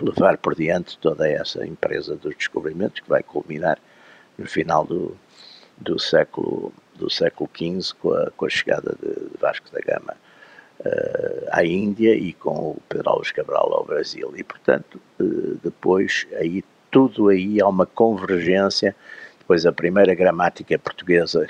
levar 0.00 0.36
por 0.36 0.54
diante 0.54 0.98
toda 0.98 1.28
essa 1.28 1.66
empresa 1.66 2.16
dos 2.16 2.34
descobrimentos 2.36 3.00
que 3.00 3.08
vai 3.08 3.22
culminar 3.22 3.78
no 4.36 4.46
final 4.46 4.84
do, 4.84 5.16
do 5.78 5.98
século 5.98 6.72
do 6.94 7.10
século 7.10 7.50
XV 7.56 7.94
com 8.00 8.12
a, 8.12 8.30
com 8.32 8.46
a 8.46 8.48
chegada 8.48 8.94
de, 9.00 9.38
Vasco 9.40 9.66
da 9.72 9.80
Gama 9.80 10.14
uh, 10.80 11.48
à 11.50 11.64
Índia 11.64 12.14
e 12.14 12.32
com 12.32 12.50
o 12.50 12.78
Pedro 12.88 13.10
Alves 13.10 13.32
Cabral 13.32 13.72
ao 13.72 13.84
Brasil. 13.84 14.32
E 14.36 14.44
portanto 14.44 15.00
uh, 15.20 15.58
depois 15.62 16.26
aí 16.34 16.62
tudo 16.90 17.28
aí 17.28 17.60
há 17.60 17.66
uma 17.66 17.86
convergência. 17.86 18.94
Depois 19.38 19.66
a 19.66 19.72
primeira 19.72 20.14
gramática 20.14 20.78
portuguesa 20.78 21.46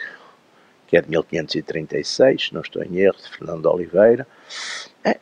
que 0.87 0.97
é 0.97 1.03
de 1.03 1.11
1536 1.11 2.51
não 2.53 2.61
estou 2.61 2.83
em 2.83 2.99
erro 2.99 3.17
de 3.17 3.29
Fernando 3.31 3.67
Oliveira 3.67 4.27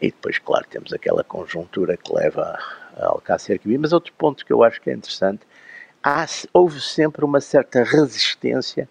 e 0.01 0.11
depois, 0.11 0.39
claro, 0.39 0.67
temos 0.69 0.93
aquela 0.93 1.25
conjuntura 1.25 1.97
que 1.97 2.13
leva 2.13 2.59
a 2.97 3.07
Alcácer 3.07 3.59
Quibir, 3.59 3.79
mas 3.79 3.93
outro 3.93 4.13
ponto 4.15 4.45
que 4.45 4.53
eu 4.53 4.63
acho 4.63 4.81
que 4.81 4.91
é 4.91 4.93
interessante, 4.93 5.43
há, 6.03 6.27
houve 6.53 6.81
sempre 6.81 7.25
uma 7.25 7.41
certa 7.41 7.83
resistência 7.85 8.89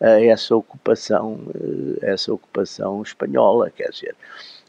a 0.00 0.20
essa 0.20 0.56
ocupação, 0.56 1.38
a 2.02 2.06
eh, 2.06 2.12
essa 2.12 2.32
ocupação 2.32 3.02
espanhola, 3.02 3.70
quer 3.70 3.90
dizer, 3.90 4.16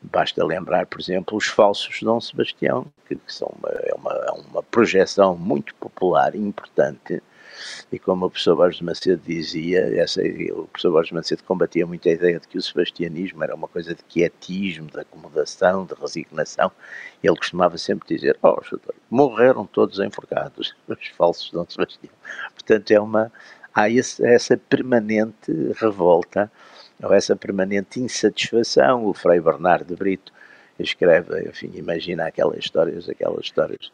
basta 0.03 0.45
lembrar, 0.45 0.85
por 0.85 1.01
exemplo, 1.01 1.35
os 1.35 1.47
falsos 1.47 2.01
Dom 2.03 2.21
Sebastião, 2.21 2.85
que, 3.07 3.15
que 3.15 3.33
são 3.33 3.51
uma, 3.57 3.69
é 3.69 3.93
uma, 3.95 4.11
é 4.11 4.31
uma 4.31 4.61
projeção 4.61 5.35
muito 5.35 5.73
popular 5.75 6.35
e 6.35 6.39
importante, 6.39 7.21
e 7.91 7.99
como 7.99 8.25
o 8.25 8.29
professor 8.29 8.55
Borges 8.55 8.81
Macedo 8.81 9.21
dizia, 9.25 9.79
essa, 9.99 10.21
o 10.21 10.67
professor 10.67 10.91
Borges 10.91 11.11
Macedo 11.11 11.43
combatia 11.43 11.85
muito 11.85 12.07
a 12.07 12.11
ideia 12.11 12.39
de 12.39 12.47
que 12.47 12.57
o 12.57 12.61
sebastianismo 12.61 13.43
era 13.43 13.55
uma 13.55 13.67
coisa 13.67 13.93
de 13.93 14.03
quietismo, 14.03 14.87
de 14.87 14.99
acomodação, 14.99 15.85
de 15.85 15.93
resignação. 15.93 16.71
Ele 17.23 17.35
costumava 17.35 17.77
sempre 17.77 18.15
dizer: 18.15 18.37
Oh, 18.41 18.59
morreram 19.09 19.65
todos 19.65 19.99
enforcados, 19.99 20.75
os 20.87 21.07
falsos 21.09 21.51
Dom 21.51 21.65
Sebastião. 21.67 22.13
Portanto, 22.53 22.91
é 22.91 22.99
uma, 22.99 23.31
há 23.73 23.89
esse, 23.89 24.25
essa 24.25 24.57
permanente 24.57 25.51
revolta, 25.79 26.51
ou 27.01 27.13
essa 27.13 27.35
permanente 27.35 27.99
insatisfação. 27.99 29.05
O 29.05 29.13
Frei 29.13 29.39
Bernardo 29.39 29.95
Brito 29.95 30.31
escreve, 30.79 31.47
enfim, 31.49 31.71
imagina 31.75 32.25
aquelas 32.25 32.57
histórias, 32.57 33.07
aquelas 33.09 33.45
histórias 33.45 33.91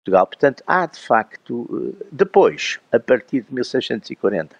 Portugal. 0.00 0.26
Portanto, 0.26 0.62
há 0.66 0.86
de 0.86 0.98
facto, 0.98 1.94
eh, 2.00 2.06
depois, 2.10 2.80
a 2.90 2.98
partir 2.98 3.42
de 3.42 3.54
1640, 3.54 4.56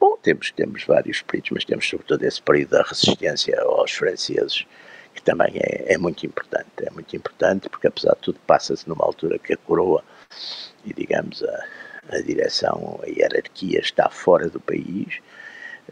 bom, 0.00 0.16
temos, 0.22 0.50
temos 0.50 0.84
vários 0.84 1.20
períodos, 1.22 1.50
mas 1.52 1.64
temos 1.64 1.88
sobretudo 1.88 2.22
esse 2.24 2.40
período 2.40 2.70
da 2.70 2.82
resistência 2.82 3.60
aos 3.60 3.92
franceses, 3.92 4.66
que 5.14 5.22
também 5.22 5.52
é, 5.56 5.94
é 5.94 5.98
muito 5.98 6.24
importante. 6.24 6.68
É 6.78 6.90
muito 6.90 7.14
importante 7.14 7.68
porque, 7.68 7.86
apesar 7.86 8.14
de 8.14 8.20
tudo, 8.20 8.40
passa-se 8.46 8.88
numa 8.88 9.04
altura 9.04 9.38
que 9.38 9.52
a 9.52 9.56
coroa 9.58 10.02
e, 10.84 10.94
digamos, 10.94 11.42
a, 11.42 11.64
a 12.16 12.20
direção, 12.22 12.98
a 13.02 13.06
hierarquia 13.06 13.80
está 13.80 14.08
fora 14.08 14.48
do 14.48 14.60
país, 14.60 15.20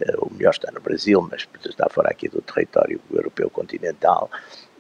eh, 0.01 0.15
o 0.19 0.33
melhor 0.33 0.53
está 0.53 0.71
no 0.73 0.81
Brasil, 0.81 1.21
mas 1.31 1.47
está 1.67 1.89
fora 1.91 2.11
aqui 2.11 2.29
do 2.29 2.41
território 2.41 3.01
europeu 3.11 3.51
continental, 3.51 4.31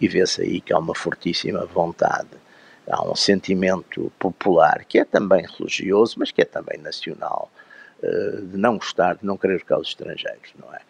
e 0.00 0.08
vê-se 0.08 0.42
aí 0.42 0.60
que 0.60 0.72
há 0.72 0.78
uma 0.78 0.94
fortíssima 0.94 1.66
vontade 1.66 2.45
há 2.90 3.02
um 3.02 3.14
sentimento 3.14 4.12
popular 4.18 4.84
que 4.84 4.98
é 4.98 5.04
também 5.04 5.44
religioso, 5.58 6.16
mas 6.18 6.30
que 6.30 6.42
é 6.42 6.44
também 6.44 6.78
nacional, 6.78 7.50
eh, 8.02 8.40
de 8.42 8.56
não 8.56 8.76
gostar, 8.78 9.16
de 9.16 9.24
não 9.24 9.36
querer 9.36 9.58
ficar 9.58 9.78
os 9.78 9.88
estrangeiros, 9.88 10.52
não 10.58 10.72
é? 10.74 10.80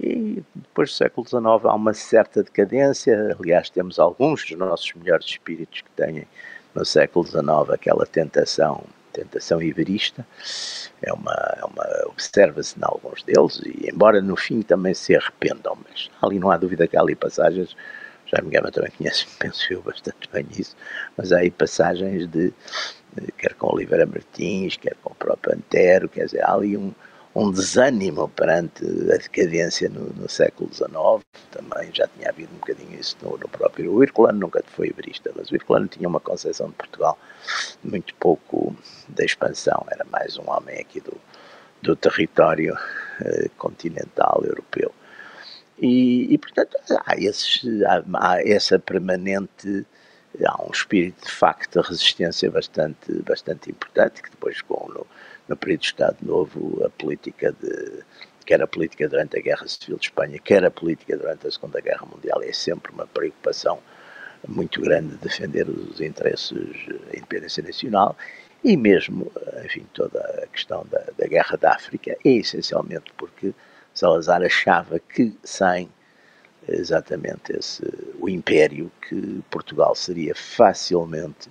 E 0.00 0.42
depois 0.54 0.90
do 0.90 0.94
século 0.94 1.26
XIX 1.26 1.44
há 1.64 1.74
uma 1.74 1.94
certa 1.94 2.42
decadência, 2.42 3.36
aliás, 3.38 3.70
temos 3.70 3.98
alguns 3.98 4.44
dos 4.44 4.58
nossos 4.58 4.92
melhores 4.94 5.26
espíritos 5.26 5.82
que 5.82 5.90
têm 5.90 6.26
no 6.74 6.84
século 6.84 7.24
XIX 7.24 7.70
aquela 7.72 8.04
tentação, 8.04 8.82
tentação 9.12 9.62
iberista, 9.62 10.26
é 11.00 11.12
uma, 11.12 11.32
é 11.32 11.64
uma 11.64 11.86
observa-se 12.06 12.76
em 12.78 12.82
alguns 12.82 13.22
deles, 13.22 13.60
e 13.64 13.88
embora 13.88 14.20
no 14.20 14.36
fim 14.36 14.62
também 14.62 14.94
se 14.94 15.14
arrependam, 15.14 15.78
mas 15.88 16.10
ali 16.20 16.40
não 16.40 16.50
há 16.50 16.56
dúvida 16.56 16.88
que 16.88 16.96
há 16.96 17.00
ali 17.00 17.14
passagens 17.14 17.76
Jaime 18.34 18.50
Gama 18.50 18.70
também 18.70 18.90
conhece, 18.90 19.26
penso 19.38 19.72
eu, 19.72 19.82
bastante 19.82 20.28
bem 20.32 20.46
isso, 20.56 20.76
mas 21.16 21.32
há 21.32 21.38
aí 21.38 21.50
passagens 21.50 22.26
de, 22.26 22.52
quer 23.38 23.54
com 23.54 23.72
Oliveira 23.72 24.06
Martins, 24.06 24.76
quer 24.76 24.96
com 25.02 25.12
o 25.12 25.16
próprio 25.16 25.54
Antero, 25.54 26.08
quer 26.08 26.24
dizer, 26.24 26.42
há 26.44 26.52
ali 26.52 26.76
um, 26.76 26.92
um 27.34 27.50
desânimo 27.50 28.28
perante 28.28 28.84
a 28.84 29.16
decadência 29.16 29.88
no, 29.88 30.06
no, 30.14 30.28
século 30.28 30.72
XIX, 30.72 31.24
também 31.50 31.90
já 31.92 32.06
tinha 32.08 32.28
havido 32.28 32.52
um 32.54 32.58
bocadinho 32.58 32.98
isso 32.98 33.16
no, 33.22 33.36
no 33.36 33.48
próprio. 33.48 33.92
O 33.92 34.02
Herculano 34.02 34.38
nunca 34.38 34.62
foi 34.66 34.88
iberista, 34.88 35.32
mas 35.36 35.50
o 35.50 35.54
Herculano 35.54 35.88
tinha 35.88 36.08
uma 36.08 36.20
concepção 36.20 36.68
de 36.68 36.74
Portugal 36.74 37.18
muito 37.82 38.14
pouco 38.16 38.76
da 39.08 39.24
expansão, 39.24 39.84
era 39.90 40.04
mais 40.04 40.36
um 40.38 40.48
homem 40.48 40.80
aqui 40.80 41.00
do, 41.00 41.16
do 41.82 41.94
território 41.94 42.76
eh, 43.20 43.50
continental 43.58 44.42
europeu. 44.44 44.92
E, 45.84 46.32
e 46.32 46.38
portanto, 46.38 46.74
há, 47.04 47.14
esses, 47.18 47.62
há, 47.82 48.02
há, 48.14 48.42
essa 48.42 48.78
permanente, 48.78 49.84
há 50.42 50.62
um 50.62 50.70
espírito 50.70 51.26
de 51.26 51.30
facto 51.30 51.78
de 51.78 51.86
resistência 51.86 52.50
bastante, 52.50 53.12
bastante 53.22 53.70
importante, 53.70 54.22
que 54.22 54.30
depois, 54.30 54.62
com, 54.62 54.88
no, 54.88 55.06
no 55.46 55.54
período 55.54 55.80
de 55.80 55.86
Estado 55.86 56.16
Novo, 56.22 56.82
a 56.86 56.88
política 56.88 57.54
de, 57.60 58.02
quer 58.46 58.62
a 58.62 58.66
política 58.66 59.06
durante 59.06 59.38
a 59.38 59.42
Guerra 59.42 59.68
Civil 59.68 59.98
de 59.98 60.06
Espanha, 60.06 60.38
quer 60.38 60.64
a 60.64 60.70
política 60.70 61.18
durante 61.18 61.46
a 61.46 61.50
Segunda 61.50 61.82
Guerra 61.82 62.06
Mundial, 62.10 62.42
é 62.42 62.52
sempre 62.54 62.90
uma 62.90 63.06
preocupação 63.06 63.78
muito 64.48 64.80
grande 64.80 65.08
de 65.08 65.18
defender 65.18 65.68
os 65.68 66.00
interesses 66.00 66.50
da 66.52 67.18
independência 67.18 67.62
nacional 67.62 68.16
e 68.64 68.74
mesmo, 68.74 69.30
enfim, 69.62 69.86
toda 69.92 70.18
a 70.42 70.46
questão 70.46 70.86
da, 70.90 71.04
da 71.18 71.26
Guerra 71.26 71.58
da 71.58 71.72
África 71.72 72.16
é 72.24 72.30
essencialmente 72.30 73.12
porque 73.18 73.52
Salazar 73.94 74.42
achava 74.42 74.98
que 74.98 75.32
sem 75.44 75.88
exatamente 76.68 77.56
esse, 77.56 77.82
o 78.18 78.28
império 78.28 78.90
que 79.06 79.42
Portugal 79.50 79.94
seria 79.94 80.34
facilmente 80.34 81.50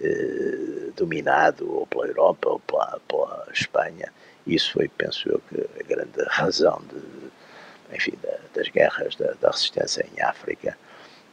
eh, 0.00 0.90
dominado 0.94 1.70
ou 1.72 1.86
pela 1.86 2.06
Europa 2.06 2.48
ou 2.50 2.60
pela, 2.60 3.00
pela, 3.08 3.48
Espanha. 3.52 4.12
Isso 4.46 4.72
foi, 4.74 4.88
penso 4.88 5.28
eu, 5.28 5.40
que 5.48 5.60
a 5.80 5.82
grande 5.82 6.22
razão 6.28 6.80
de, 6.90 7.96
enfim, 7.96 8.12
da, 8.22 8.38
das 8.54 8.68
guerras 8.68 9.16
da, 9.16 9.32
da, 9.40 9.50
resistência 9.50 10.06
em 10.14 10.20
África 10.22 10.76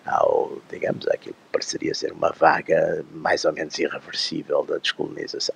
ao, 0.05 0.61
digamos, 0.69 1.07
àquilo 1.07 1.35
que 1.35 1.51
pareceria 1.51 1.93
ser 1.93 2.11
uma 2.13 2.31
vaga 2.31 3.05
mais 3.11 3.45
ou 3.45 3.53
menos 3.53 3.77
irreversível 3.77 4.63
da 4.65 4.77
descolonização. 4.77 5.55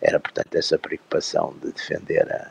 Era, 0.00 0.18
portanto, 0.18 0.54
essa 0.54 0.78
preocupação 0.78 1.54
de 1.62 1.72
defender 1.72 2.30
a, 2.32 2.50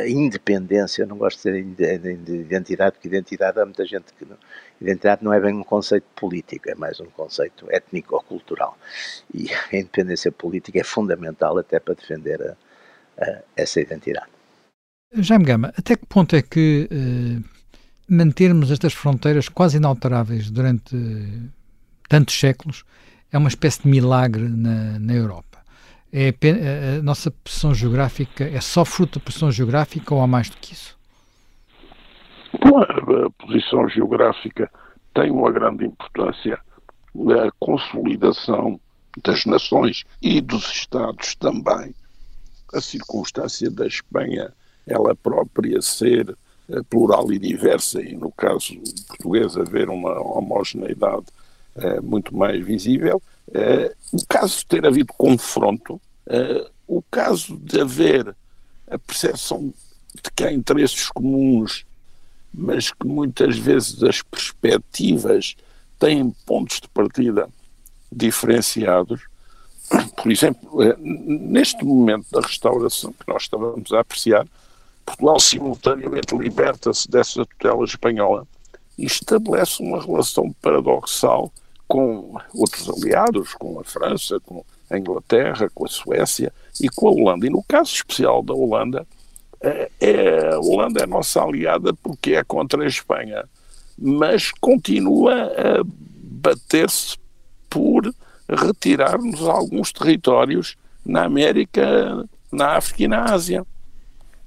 a, 0.00 0.08
independência, 0.08 1.06
não 1.06 1.16
gosto 1.16 1.50
de 1.50 1.62
dizer 1.62 1.98
de 1.98 2.36
identidade, 2.36 2.92
porque 2.92 3.08
identidade 3.08 3.58
há 3.60 3.64
muita 3.64 3.84
gente 3.86 4.12
que 4.18 4.24
não, 4.24 4.36
identidade 4.80 5.24
não 5.24 5.32
é 5.32 5.40
bem 5.40 5.54
um 5.54 5.64
conceito 5.64 6.06
político, 6.14 6.70
é 6.70 6.74
mais 6.74 7.00
um 7.00 7.06
conceito 7.06 7.66
étnico 7.70 8.14
ou 8.14 8.22
cultural. 8.22 8.76
E 9.34 9.48
a 9.72 9.76
independência 9.76 10.32
política 10.32 10.80
é 10.80 10.84
fundamental 10.84 11.58
até 11.58 11.78
para 11.78 11.94
defender 11.94 12.40
a, 12.42 12.56
a, 13.22 13.42
essa 13.56 13.80
identidade. 13.80 14.28
Jaime 15.14 15.44
Gama, 15.44 15.72
até 15.76 15.96
que 15.96 16.04
ponto 16.06 16.36
é 16.36 16.42
que 16.42 16.86
eh, 16.90 17.42
mantermos 18.08 18.70
estas 18.70 18.92
fronteiras 18.92 19.48
quase 19.48 19.78
inalteráveis 19.78 20.50
durante 20.50 20.94
tantos 22.08 22.38
séculos 22.38 22.84
é 23.32 23.38
uma 23.38 23.48
espécie 23.48 23.82
de 23.82 23.88
milagre 23.88 24.46
na, 24.48 24.98
na 24.98 25.14
Europa? 25.14 25.47
É, 26.12 26.32
a 26.98 27.02
nossa 27.02 27.30
posição 27.30 27.74
geográfica 27.74 28.44
é 28.44 28.60
só 28.60 28.84
fruto 28.84 29.18
da 29.18 29.24
posição 29.24 29.52
geográfica 29.52 30.14
ou 30.14 30.22
há 30.22 30.26
mais 30.26 30.48
do 30.48 30.56
que 30.56 30.72
isso? 30.72 30.96
A 32.54 33.30
posição 33.38 33.88
geográfica 33.88 34.70
tem 35.14 35.30
uma 35.30 35.50
grande 35.50 35.84
importância 35.84 36.58
na 37.14 37.50
consolidação 37.58 38.80
das 39.22 39.44
nações 39.44 40.04
e 40.22 40.40
dos 40.40 40.70
Estados 40.70 41.34
também. 41.34 41.94
A 42.72 42.80
circunstância 42.80 43.70
da 43.70 43.86
Espanha, 43.86 44.52
ela 44.86 45.14
própria 45.14 45.82
ser 45.82 46.36
eh, 46.70 46.82
plural 46.88 47.32
e 47.32 47.38
diversa, 47.38 48.00
e 48.02 48.14
no 48.14 48.30
caso 48.30 48.74
português 49.08 49.56
haver 49.56 49.88
uma 49.88 50.20
homogeneidade 50.20 51.26
é, 51.76 52.00
muito 52.00 52.36
mais 52.36 52.64
visível, 52.64 53.22
o 54.12 54.26
caso 54.28 54.58
de 54.58 54.66
ter 54.66 54.86
havido 54.86 55.12
confronto, 55.14 56.00
é, 56.26 56.70
o 56.86 57.02
caso 57.10 57.56
de 57.56 57.80
haver 57.80 58.34
a 58.90 58.98
percepção 58.98 59.72
de 60.14 60.30
que 60.34 60.44
há 60.44 60.52
interesses 60.52 61.08
comuns, 61.10 61.84
mas 62.52 62.90
que 62.90 63.06
muitas 63.06 63.58
vezes 63.58 64.02
as 64.02 64.22
perspectivas 64.22 65.54
têm 65.98 66.30
pontos 66.46 66.80
de 66.80 66.88
partida 66.88 67.48
diferenciados. 68.10 69.22
Por 70.16 70.30
exemplo, 70.30 70.80
neste 70.98 71.84
momento 71.84 72.26
da 72.30 72.40
restauração 72.40 73.12
que 73.12 73.28
nós 73.28 73.42
estávamos 73.42 73.92
a 73.92 74.00
apreciar, 74.00 74.46
Portugal 75.04 75.40
simultaneamente 75.40 76.36
liberta-se 76.36 77.10
dessa 77.10 77.44
tutela 77.46 77.84
espanhola 77.84 78.46
e 78.98 79.06
estabelece 79.06 79.82
uma 79.82 80.02
relação 80.02 80.52
paradoxal 80.60 81.52
com 81.88 82.36
outros 82.54 82.88
aliados, 82.88 83.54
com 83.54 83.80
a 83.80 83.84
França, 83.84 84.38
com 84.40 84.62
a 84.90 84.98
Inglaterra, 84.98 85.70
com 85.74 85.86
a 85.86 85.88
Suécia 85.88 86.52
e 86.80 86.88
com 86.88 87.08
a 87.08 87.10
Holanda. 87.10 87.46
E 87.46 87.50
no 87.50 87.64
caso 87.66 87.92
especial 87.92 88.42
da 88.42 88.52
Holanda, 88.52 89.06
é, 89.60 89.90
é, 89.98 90.54
a 90.54 90.60
Holanda 90.60 91.02
é 91.02 91.06
nossa 91.06 91.42
aliada 91.42 91.94
porque 91.94 92.34
é 92.34 92.44
contra 92.44 92.84
a 92.84 92.86
Espanha, 92.86 93.44
mas 93.98 94.52
continua 94.52 95.32
a 95.34 95.82
bater-se 95.84 97.16
por 97.68 98.14
retirar-nos 98.48 99.42
alguns 99.42 99.92
territórios 99.92 100.76
na 101.04 101.24
América, 101.24 102.24
na 102.52 102.76
África 102.76 103.02
e 103.02 103.08
na 103.08 103.24
Ásia. 103.24 103.66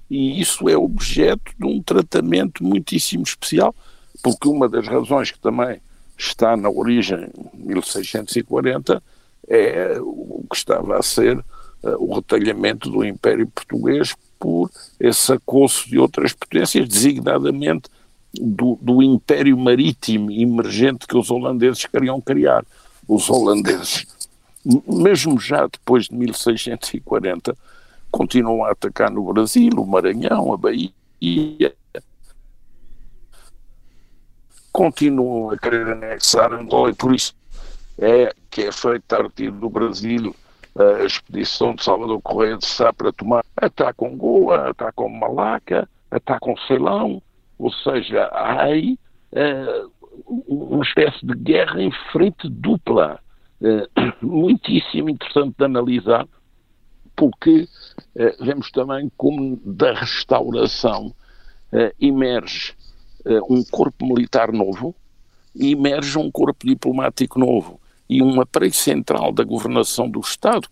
E 0.10 0.40
isso 0.42 0.70
é 0.70 0.78
objeto 0.78 1.52
de 1.58 1.66
um 1.66 1.82
tratamento 1.82 2.64
muitíssimo 2.64 3.24
especial, 3.24 3.76
porque 4.22 4.48
uma 4.48 4.68
das 4.70 4.88
razões 4.88 5.32
que 5.32 5.40
também 5.40 5.82
está 6.22 6.56
na 6.56 6.70
origem 6.70 7.30
1640 7.54 9.02
é 9.48 9.98
o 10.00 10.46
que 10.50 10.56
estava 10.56 10.98
a 10.98 11.04
ser 11.04 11.38
uh, 11.38 11.44
o 12.00 12.16
retalhamento 12.16 12.90
do 12.90 13.04
Império 13.04 13.48
Português 13.48 14.16
por 14.40 14.70
esse 15.00 15.34
acosso 15.34 15.90
de 15.90 16.00
outras 16.00 16.34
potências, 16.34 16.88
designadamente 16.88 17.90
do, 18.34 18.78
do 18.82 19.02
Império 19.04 19.58
Marítimo 19.58 20.32
emergente 20.32 21.08
que 21.08 21.18
os 21.18 21.30
holandeses 21.30 21.86
queriam 21.86 22.22
criar. 22.22 22.64
Os 23.08 23.30
holandeses, 23.30 24.06
mesmo 24.88 25.40
já 25.40 25.68
depois 25.68 26.06
de 26.06 26.16
1640, 26.16 27.58
continuam 28.10 28.64
a 28.64 28.72
atacar 28.72 29.12
no 29.12 29.24
Brasil, 29.34 29.72
o 29.76 29.86
Maranhão, 29.86 30.54
a 30.54 30.58
Bahia, 30.58 31.74
continuam 34.72 35.52
a 35.52 35.58
querer 35.58 35.88
anexar 35.88 36.54
Angola 36.54 36.92
e 36.92 36.94
por 36.94 37.14
isso 37.14 37.34
é 38.00 38.34
que 38.50 38.64
é 38.64 38.72
feita 38.72 39.18
a 39.18 39.20
partir 39.20 39.52
do 39.52 39.70
Brasil 39.70 40.36
a 40.76 41.04
expedição 41.04 41.76
de 41.76 41.84
Salvador 41.84 42.22
Correia 42.22 42.58
de 42.58 42.66
Sá 42.66 42.94
para 42.94 43.12
tomar. 43.12 43.44
Ataque 43.58 44.06
Angola, 44.06 44.70
ataque 44.70 45.10
Malaca, 45.10 45.90
ataque 46.10 46.68
Ceilão, 46.68 47.22
ou 47.60 47.72
seja, 47.72 48.24
há 48.26 48.64
aí 48.64 48.98
uh, 49.34 49.92
uma 50.48 50.84
espécie 50.84 51.26
de 51.26 51.36
guerra 51.36 51.82
em 51.82 51.92
frente 52.12 52.50
dupla, 52.50 53.20
uh, 53.62 54.16
muitíssimo 54.26 55.10
interessante 55.10 55.56
de 55.58 55.66
analisar, 55.66 56.26
porque 57.16 57.68
uh, 58.16 58.46
vemos 58.46 58.72
também 58.72 59.12
como 59.18 59.60
da 59.64 59.94
restauração 59.94 61.14
emerge 62.02 62.76
um 63.50 63.64
corpo 63.64 64.06
militar 64.06 64.52
novo 64.52 64.96
e 65.56 65.72
emerge 65.72 66.18
um 66.18 66.32
corpo 66.32 66.66
diplomático 66.66 67.40
novo 67.40 67.80
e 68.10 68.22
um 68.22 68.42
aparelho 68.42 68.74
central 68.74 69.32
da 69.32 69.44
governação 69.44 70.10
do 70.10 70.20
Estado 70.20 70.68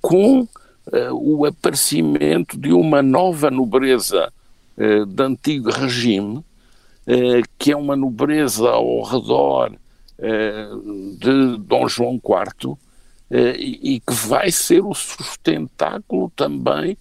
com 0.00 0.42
uh, 0.42 0.48
o 1.12 1.44
aparecimento 1.44 2.58
de 2.58 2.72
uma 2.72 3.02
nova 3.02 3.50
nobreza 3.50 4.32
uh, 4.76 5.22
antigo 5.22 5.70
regime, 5.70 6.36
uh, 6.36 6.44
que 7.58 7.72
é 7.72 7.76
uma 7.76 7.96
nobreza 7.96 8.68
ao 8.68 9.02
redor 9.02 9.72
de 11.20 11.58
Dom 11.58 11.88
João 11.88 12.14
IV 12.14 12.76
e, 13.30 13.94
e 13.94 14.00
que 14.00 14.12
vai 14.12 14.50
ser 14.50 14.84
o 14.84 14.92
sustentáculo 14.92 16.28
também 16.34 16.98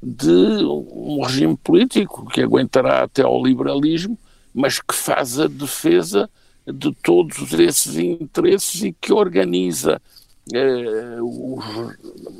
de 0.00 0.64
um 0.64 1.20
regime 1.24 1.56
político 1.56 2.28
que 2.30 2.42
aguentará 2.42 3.02
até 3.02 3.22
ao 3.22 3.44
liberalismo, 3.44 4.16
mas 4.54 4.80
que 4.80 4.94
faz 4.94 5.38
a 5.38 5.46
defesa 5.46 6.28
de 6.66 6.94
todos 7.02 7.52
esses 7.52 7.96
interesses 7.96 8.82
e 8.82 8.92
que 8.92 9.12
organiza 9.12 10.00
eh, 10.52 11.18
os 11.20 11.96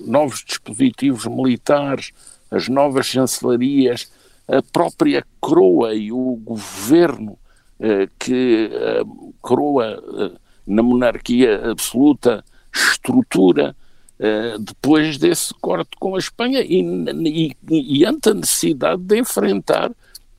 novos 0.07 0.45
dispositivos 0.45 1.27
militares, 1.27 2.13
as 2.51 2.69
novas 2.69 3.07
chancelarias, 3.07 4.11
a 4.49 4.63
própria 4.63 5.25
coroa 5.41 5.95
e 5.95 6.11
o 6.11 6.37
governo 6.45 7.39
eh, 7.79 8.09
que 8.19 8.71
a 8.75 9.05
coroa 9.41 10.03
eh, 10.19 10.39
na 10.67 10.83
monarquia 10.83 11.71
absoluta 11.71 12.45
estrutura 12.73 13.75
eh, 14.19 14.57
depois 14.59 15.17
desse 15.19 15.55
corte 15.55 15.97
com 15.99 16.15
a 16.15 16.19
Espanha 16.19 16.61
e, 16.61 16.83
e, 17.25 17.57
e 17.71 18.05
ante 18.05 18.31
a 18.31 18.35
necessidade 18.35 19.03
de 19.03 19.19
enfrentar 19.19 19.91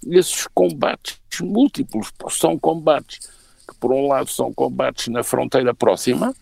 esses 0.08 0.48
combates 0.54 1.20
múltiplos, 1.42 2.12
são 2.30 2.58
combates 2.58 3.20
que 3.68 3.76
por 3.80 3.92
um 3.92 4.08
lado 4.08 4.30
são 4.30 4.54
combates 4.54 5.08
na 5.08 5.24
fronteira 5.24 5.74
próxima, 5.74 6.34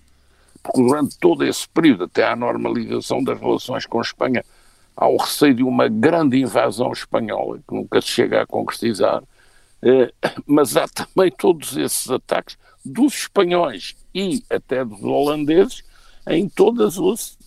porque 0.64 0.82
durante 0.82 1.18
todo 1.20 1.46
esse 1.46 1.68
período, 1.70 2.06
até 2.06 2.26
à 2.26 2.36
normalização 2.36 3.24
das 3.24 3.40
relações 3.40 3.86
com 3.86 4.00
a 4.00 4.02
Espanha, 4.02 4.44
há 4.96 5.08
o 5.08 5.18
receio 5.18 5.54
de 5.54 5.64
uma 5.64 5.88
grande 5.88 6.40
invasão 6.40 6.92
espanhola, 6.92 7.60
que 7.68 7.74
nunca 7.74 8.02
se 8.02 8.08
chega 8.08 8.42
a 8.42 8.48
concretizar, 8.48 9.24
eh, 9.82 10.12
mas 10.46 10.76
há 10.76 10.88
também 10.88 11.32
todos 11.32 11.78
esses 11.78 12.10
ataques 12.10 12.58
dos 12.84 13.14
espanhóis 13.14 13.96
e 14.14 14.44
até 14.50 14.84
dos 14.84 15.02
holandeses 15.04 15.84
em 16.28 16.50
todas 16.50 16.98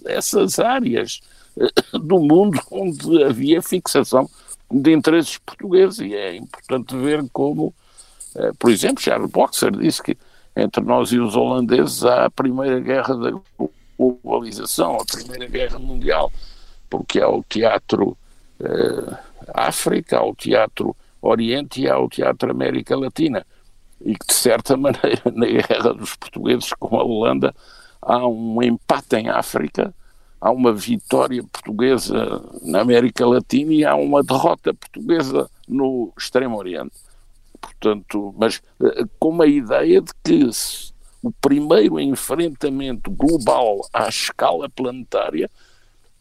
essas 0.07 0.59
áreas 0.59 1.21
eh, 1.59 1.99
do 1.99 2.19
mundo 2.19 2.59
onde 2.71 3.23
havia 3.23 3.61
fixação 3.61 4.31
de 4.73 4.93
interesses 4.93 5.39
portugueses. 5.39 6.01
E 6.01 6.15
é 6.15 6.37
importante 6.37 6.97
ver 6.97 7.25
como 7.33 7.75
eh, 8.35 8.53
por 8.59 8.71
exemplo, 8.71 9.03
Charles 9.03 9.31
Boxer 9.31 9.71
disse 9.73 10.03
que 10.03 10.17
entre 10.57 10.83
nós 10.83 11.13
e 11.13 11.19
os 11.19 11.37
holandeses 11.37 12.05
há 12.05 12.27
a 12.27 12.31
primeira 12.31 12.81
guerra 12.81 13.15
da 13.17 13.33
globalização, 13.99 14.97
a 14.97 15.05
primeira 15.05 15.47
guerra 15.47 15.79
mundial, 15.79 16.31
porque 16.91 17.21
há 17.21 17.29
o 17.29 17.43
teatro 17.43 18.17
uh, 18.61 19.17
África, 19.55 20.19
há 20.19 20.25
o 20.25 20.35
teatro 20.35 20.95
Oriente 21.23 21.83
e 21.83 21.89
há 21.89 21.99
o 21.99 22.09
teatro 22.09 22.51
América 22.51 22.97
Latina. 22.97 23.47
E 24.05 24.15
que, 24.15 24.27
de 24.27 24.35
certa 24.35 24.77
maneira, 24.77 25.23
na 25.33 25.47
guerra 25.47 25.95
dos 25.95 26.17
portugueses 26.17 26.73
com 26.79 26.99
a 26.99 27.03
Holanda, 27.03 27.55
há 28.03 28.27
um 28.27 28.63
empate 28.63 29.17
em 29.17 29.31
África, 29.31 29.95
há 30.43 30.51
uma 30.51 30.73
vitória 30.75 31.43
portuguesa 31.45 32.43
na 32.63 32.81
América 32.81 33.27
Latina 33.27 33.73
e 33.73 33.85
há 33.85 33.95
uma 33.95 34.23
derrota 34.23 34.75
portuguesa 34.75 35.49
no 35.67 36.13
Extremo 36.19 36.59
Oriente 36.59 36.97
portanto, 37.63 38.35
mas 38.37 38.61
com 39.19 39.29
uma 39.29 39.47
ideia 39.47 40.01
de 40.01 40.13
que 40.25 40.51
o 41.23 41.31
primeiro 41.31 42.01
enfrentamento 42.01 43.11
global 43.11 43.81
à 43.93 44.09
escala 44.09 44.69
planetária 44.69 45.49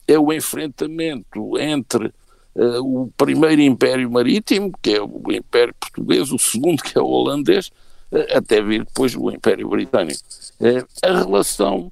é 0.08 0.18
o 0.20 0.32
enfrentamento 0.32 1.58
entre 1.58 2.08
uh, 2.56 3.04
o 3.04 3.12
primeiro 3.18 3.62
império 3.62 4.12
marítimo, 4.12 4.72
que 4.82 4.92
é 4.92 5.02
o 5.02 5.24
império 5.32 5.74
português, 5.80 6.32
o 6.32 6.38
segundo, 6.38 6.84
que 6.84 6.98
é 6.98 7.02
o 7.02 7.08
holandês, 7.08 7.72
uh, 8.12 8.38
até 8.38 8.62
vir 8.62 8.86
depois 8.86 9.16
o 9.16 9.32
império 9.32 9.70
britânico. 9.70 10.22
Uh, 10.60 10.86
a 11.04 11.20
relação 11.20 11.92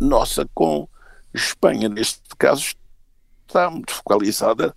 nossa 0.00 0.48
com 0.54 0.88
Espanha, 1.36 1.88
neste 1.88 2.20
caso, 2.38 2.74
está 3.46 3.70
muito 3.70 3.92
focalizada 3.92 4.74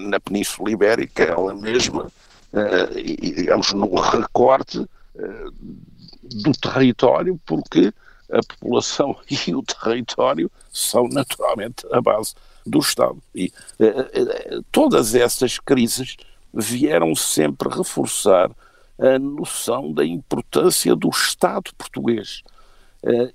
na 0.00 0.18
Península 0.20 0.70
Ibérica, 0.70 1.22
ela 1.22 1.54
mesma, 1.54 2.10
e, 2.94 3.32
digamos, 3.32 3.72
no 3.72 3.94
recorte 3.94 4.84
do 6.22 6.52
território, 6.52 7.40
porque 7.46 7.92
a 8.30 8.40
população 8.42 9.16
e 9.30 9.54
o 9.54 9.62
território 9.62 10.50
são 10.70 11.08
naturalmente 11.08 11.86
a 11.92 12.00
base 12.00 12.34
do 12.66 12.80
Estado. 12.80 13.22
E 13.34 13.52
todas 14.70 15.14
essas 15.14 15.58
crises 15.58 16.16
vieram 16.52 17.14
sempre 17.14 17.68
reforçar 17.68 18.50
a 18.98 19.18
noção 19.18 19.92
da 19.92 20.04
importância 20.04 20.94
do 20.94 21.08
Estado 21.08 21.70
português. 21.76 22.42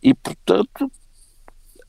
E, 0.01 0.13
portanto, 0.13 0.91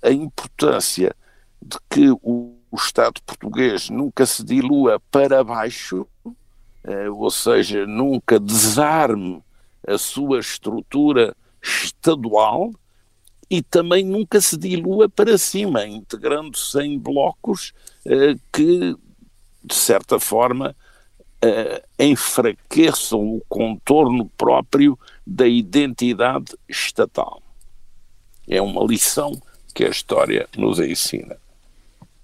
a 0.03 0.11
importância 0.11 1.15
de 1.61 1.77
que 1.91 2.11
o, 2.11 2.57
o 2.71 2.77
Estado 2.77 3.21
português 3.25 3.91
nunca 3.91 4.27
se 4.27 4.45
dilua 4.45 5.01
para 5.11 5.43
baixo, 5.43 6.07
ou 7.17 7.31
seja, 7.31 7.87
nunca 7.87 8.41
desarme 8.41 9.43
a 9.87 9.99
sua 9.99 10.39
estrutura 10.39 11.37
estadual, 11.63 12.71
e 13.51 13.63
também 13.63 14.05
nunca 14.05 14.41
se 14.41 14.57
dilua 14.57 15.09
para 15.09 15.39
cima, 15.39 15.87
integrando-se 15.87 16.79
em 16.81 16.99
blocos 16.99 17.73
eh, 18.05 18.35
que, 18.53 18.95
de 19.65 19.75
certa 19.75 20.21
forma, 20.21 20.77
eh, 21.41 21.83
enfraqueçam 21.99 23.21
o 23.21 23.43
contorno 23.49 24.29
próprio 24.37 24.99
da 25.27 25.47
identidade 25.47 26.55
estatal. 26.69 27.43
É 28.47 28.61
uma 28.61 28.85
lição 28.85 29.33
que 29.79 29.85
a 29.85 29.91
história 29.91 30.49
nos 30.59 30.81
ensina. 30.81 31.37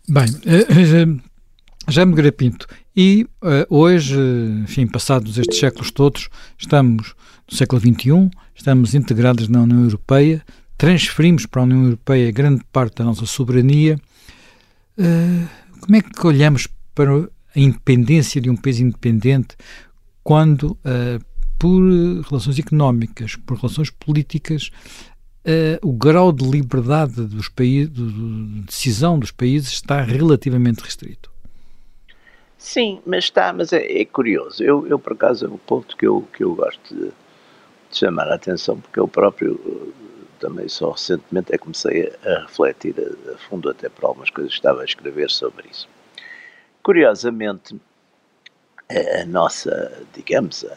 Bem, 0.08 0.26
eh, 0.44 1.06
já 1.86 2.04
me 2.04 2.32
Pinto, 2.32 2.66
e 2.96 3.28
uh, 3.40 3.64
hoje, 3.70 4.18
enfim, 4.64 4.88
passados 4.88 5.38
estes 5.38 5.60
séculos 5.60 5.92
todos, 5.92 6.28
estamos 6.58 7.14
no 7.48 7.56
século 7.56 7.80
XXI, 7.80 8.28
estamos 8.56 8.92
integrados 8.92 9.46
na 9.46 9.62
União 9.62 9.84
Europeia, 9.84 10.44
transferimos 10.76 11.46
para 11.46 11.62
a 11.62 11.64
União 11.64 11.84
Europeia 11.84 12.32
grande 12.32 12.64
parte 12.72 12.96
da 12.96 13.04
nossa 13.04 13.24
soberania, 13.24 14.00
como 15.80 15.96
é 15.96 16.00
que 16.02 16.26
olhamos 16.26 16.66
para 16.92 17.28
a 17.54 17.60
independência 17.60 18.40
de 18.40 18.50
um 18.50 18.56
país 18.56 18.80
independente 18.80 19.56
quando, 20.24 20.76
por 21.58 21.82
relações 22.28 22.58
económicas, 22.58 23.36
por 23.36 23.58
relações 23.58 23.90
políticas, 23.90 24.70
uh, 25.44 25.88
o 25.88 25.92
grau 25.92 26.32
de 26.32 26.44
liberdade 26.44 27.26
dos 27.26 27.48
países, 27.48 27.92
de 27.92 28.62
decisão 28.62 29.18
dos 29.18 29.30
países 29.30 29.72
está 29.72 30.00
relativamente 30.00 30.80
restrito? 30.80 31.30
Sim, 32.58 33.02
mas 33.04 33.24
está, 33.24 33.52
mas 33.52 33.72
é, 33.72 34.00
é 34.00 34.04
curioso. 34.04 34.62
Eu, 34.62 34.86
eu, 34.86 34.98
por 34.98 35.12
acaso, 35.12 35.44
é 35.44 35.48
um 35.48 35.58
ponto 35.58 35.96
que 35.96 36.06
eu, 36.06 36.26
que 36.32 36.42
eu 36.42 36.54
gosto 36.54 36.94
de, 36.94 37.08
de 37.08 37.12
chamar 37.98 38.28
a 38.28 38.36
atenção, 38.36 38.80
porque 38.80 38.98
eu 38.98 39.06
próprio 39.06 39.92
também 40.38 40.68
só 40.68 40.90
recentemente 40.90 41.54
é 41.54 41.58
que 41.58 41.62
comecei 41.62 42.12
a, 42.24 42.40
refletir 42.42 42.94
a, 42.98 43.32
a, 43.32 43.38
fundo 43.38 43.70
até 43.70 43.88
por 43.88 44.04
algumas 44.06 44.30
coisas 44.30 44.52
que 44.52 44.58
estava 44.58 44.82
a 44.82 44.84
escrever 44.84 45.30
sobre 45.30 45.68
isso. 45.68 45.88
Curiosamente, 46.82 47.76
a, 48.90 49.22
a 49.22 49.24
nossa, 49.24 50.02
digamos, 50.14 50.64
a, 50.64 50.76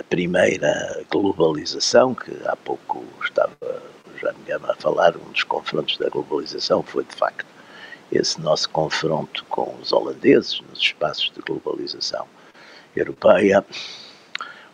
a, 0.00 0.04
primeira 0.04 1.04
globalização, 1.10 2.14
que 2.14 2.32
há 2.46 2.56
pouco 2.56 3.04
estava 3.22 3.56
já 4.20 4.32
me 4.32 4.52
a 4.52 4.74
falar, 4.76 5.16
um 5.16 5.32
dos 5.32 5.42
confrontos 5.42 5.98
da 5.98 6.08
globalização 6.08 6.82
foi 6.82 7.04
de 7.04 7.14
facto 7.14 7.46
esse 8.12 8.40
nosso 8.40 8.70
confronto 8.70 9.44
com 9.46 9.74
os 9.80 9.92
holandeses 9.92 10.60
nos 10.70 10.78
espaços 10.78 11.30
de 11.34 11.40
globalização 11.40 12.26
europeia. 12.94 13.64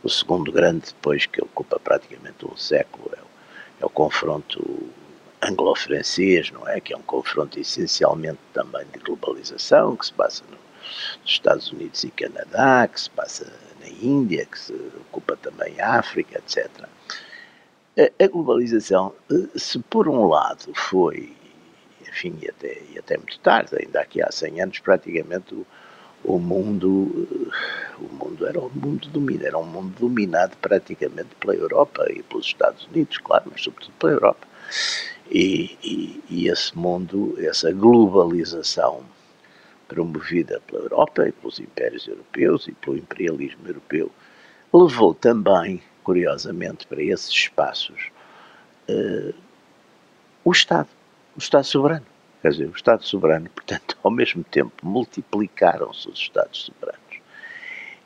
O 0.02 0.08
segundo 0.08 0.52
grande, 0.52 0.86
depois 0.86 1.26
que 1.26 1.42
ocupa 1.42 1.78
praticamente 1.78 2.44
um 2.46 2.56
século, 2.56 3.10
é 3.16 3.22
o 3.22 3.30
é 3.80 3.86
o 3.86 3.90
confronto 3.90 4.90
anglo-francês, 5.42 6.50
não 6.50 6.68
é? 6.68 6.80
Que 6.80 6.92
é 6.92 6.96
um 6.96 7.02
confronto 7.02 7.58
essencialmente 7.58 8.38
também 8.52 8.86
de 8.92 8.98
globalização, 8.98 9.96
que 9.96 10.06
se 10.06 10.12
passa 10.12 10.44
no, 10.50 10.58
nos 11.22 11.30
Estados 11.30 11.72
Unidos 11.72 12.04
e 12.04 12.10
Canadá, 12.10 12.86
que 12.86 13.00
se 13.00 13.10
passa 13.10 13.50
Índia, 14.02 14.46
que 14.46 14.58
se 14.58 14.72
ocupa 15.08 15.36
também 15.36 15.80
a 15.80 15.98
África, 15.98 16.38
etc. 16.38 16.68
A, 18.18 18.26
globalização, 18.28 19.12
eh, 19.30 19.58
se 19.58 19.78
por 19.78 20.08
um 20.08 20.26
lado 20.26 20.72
foi, 20.74 21.32
enfim, 22.08 22.38
e 22.40 22.48
até, 22.48 22.82
e 22.92 22.98
até 22.98 23.16
muito 23.16 23.38
tarde, 23.40 23.76
ainda 23.78 24.00
aqui 24.00 24.22
há 24.22 24.30
100 24.30 24.62
anos, 24.62 24.78
praticamente 24.78 25.54
o, 25.54 25.66
o 26.24 26.38
mundo, 26.38 27.28
o 27.98 28.08
mundo 28.14 28.46
era 28.46 28.60
um 28.60 28.70
mundo 28.70 29.08
dominado, 29.08 29.46
era 29.46 29.58
um 29.58 29.66
mundo 29.66 29.94
dominado 29.98 30.56
praticamente 30.58 31.34
pela 31.38 31.54
Europa 31.54 32.06
e 32.10 32.22
pelos 32.22 32.46
Estados 32.46 32.86
Unidos, 32.86 33.18
claro, 33.18 33.44
mas 33.50 33.62
sobretudo 33.62 33.92
pela 33.98 34.12
Europa. 34.12 34.46
E, 35.30 35.78
e, 35.82 36.24
e 36.28 36.48
esse 36.48 36.76
mundo, 36.76 37.36
essa 37.38 37.72
globalização 37.72 39.04
promovida 39.90 40.62
pela 40.68 40.84
Europa 40.84 41.28
e 41.28 41.32
pelos 41.32 41.58
impérios 41.58 42.06
europeus 42.06 42.68
e 42.68 42.72
pelo 42.72 42.96
imperialismo 42.96 43.66
europeu, 43.66 44.08
levou 44.72 45.12
também, 45.12 45.82
curiosamente, 46.04 46.86
para 46.86 47.02
esses 47.02 47.28
espaços 47.28 48.08
uh, 48.88 49.34
o 50.44 50.52
Estado, 50.52 50.88
o 51.34 51.40
Estado 51.40 51.64
soberano. 51.64 52.06
Quer 52.40 52.50
dizer, 52.50 52.68
o 52.68 52.76
Estado 52.76 53.04
soberano, 53.04 53.50
portanto, 53.52 53.98
ao 54.04 54.12
mesmo 54.12 54.44
tempo 54.44 54.72
multiplicaram-se 54.80 56.08
os 56.08 56.20
Estados 56.20 56.66
soberanos. 56.66 57.00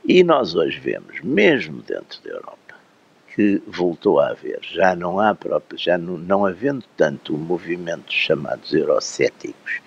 E 0.06 0.24
nós 0.24 0.54
hoje 0.54 0.78
vemos, 0.80 1.20
mesmo 1.20 1.82
dentro 1.82 2.22
da 2.22 2.30
Europa, 2.30 2.74
que 3.34 3.62
voltou 3.66 4.20
a 4.20 4.28
haver, 4.28 4.60
já 4.62 4.96
não 4.96 5.20
há 5.20 5.34
próprio, 5.34 5.78
já 5.78 5.98
não, 5.98 6.16
não 6.16 6.46
havendo 6.46 6.84
tanto 6.96 7.34
o 7.34 7.38
movimento 7.38 8.10
chamados 8.10 8.72
eurocéticos, 8.72 9.83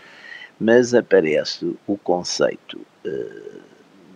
mas 0.59 0.93
aparece 0.93 1.77
o 1.85 1.97
conceito 1.97 2.77
uh, 3.05 3.61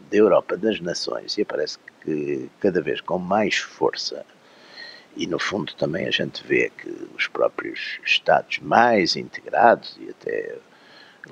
da 0.10 0.18
Europa 0.18 0.58
das 0.58 0.80
Nações 0.80 1.38
e 1.38 1.42
aparece 1.42 1.78
que 2.04 2.50
cada 2.60 2.82
vez 2.82 3.00
com 3.02 3.18
mais 3.18 3.58
força 3.58 4.26
e 5.16 5.28
no 5.28 5.40
fundo 5.40 5.74
também 5.76 6.08
a 6.08 6.12
gente 6.12 6.46
vê 6.46 6.70
que 6.70 6.90
os 7.16 7.28
próprios 7.28 8.00
Estados 8.06 8.60
mais 8.60 9.16
integrados 9.16 9.98
e 10.00 10.10
até 10.10 10.58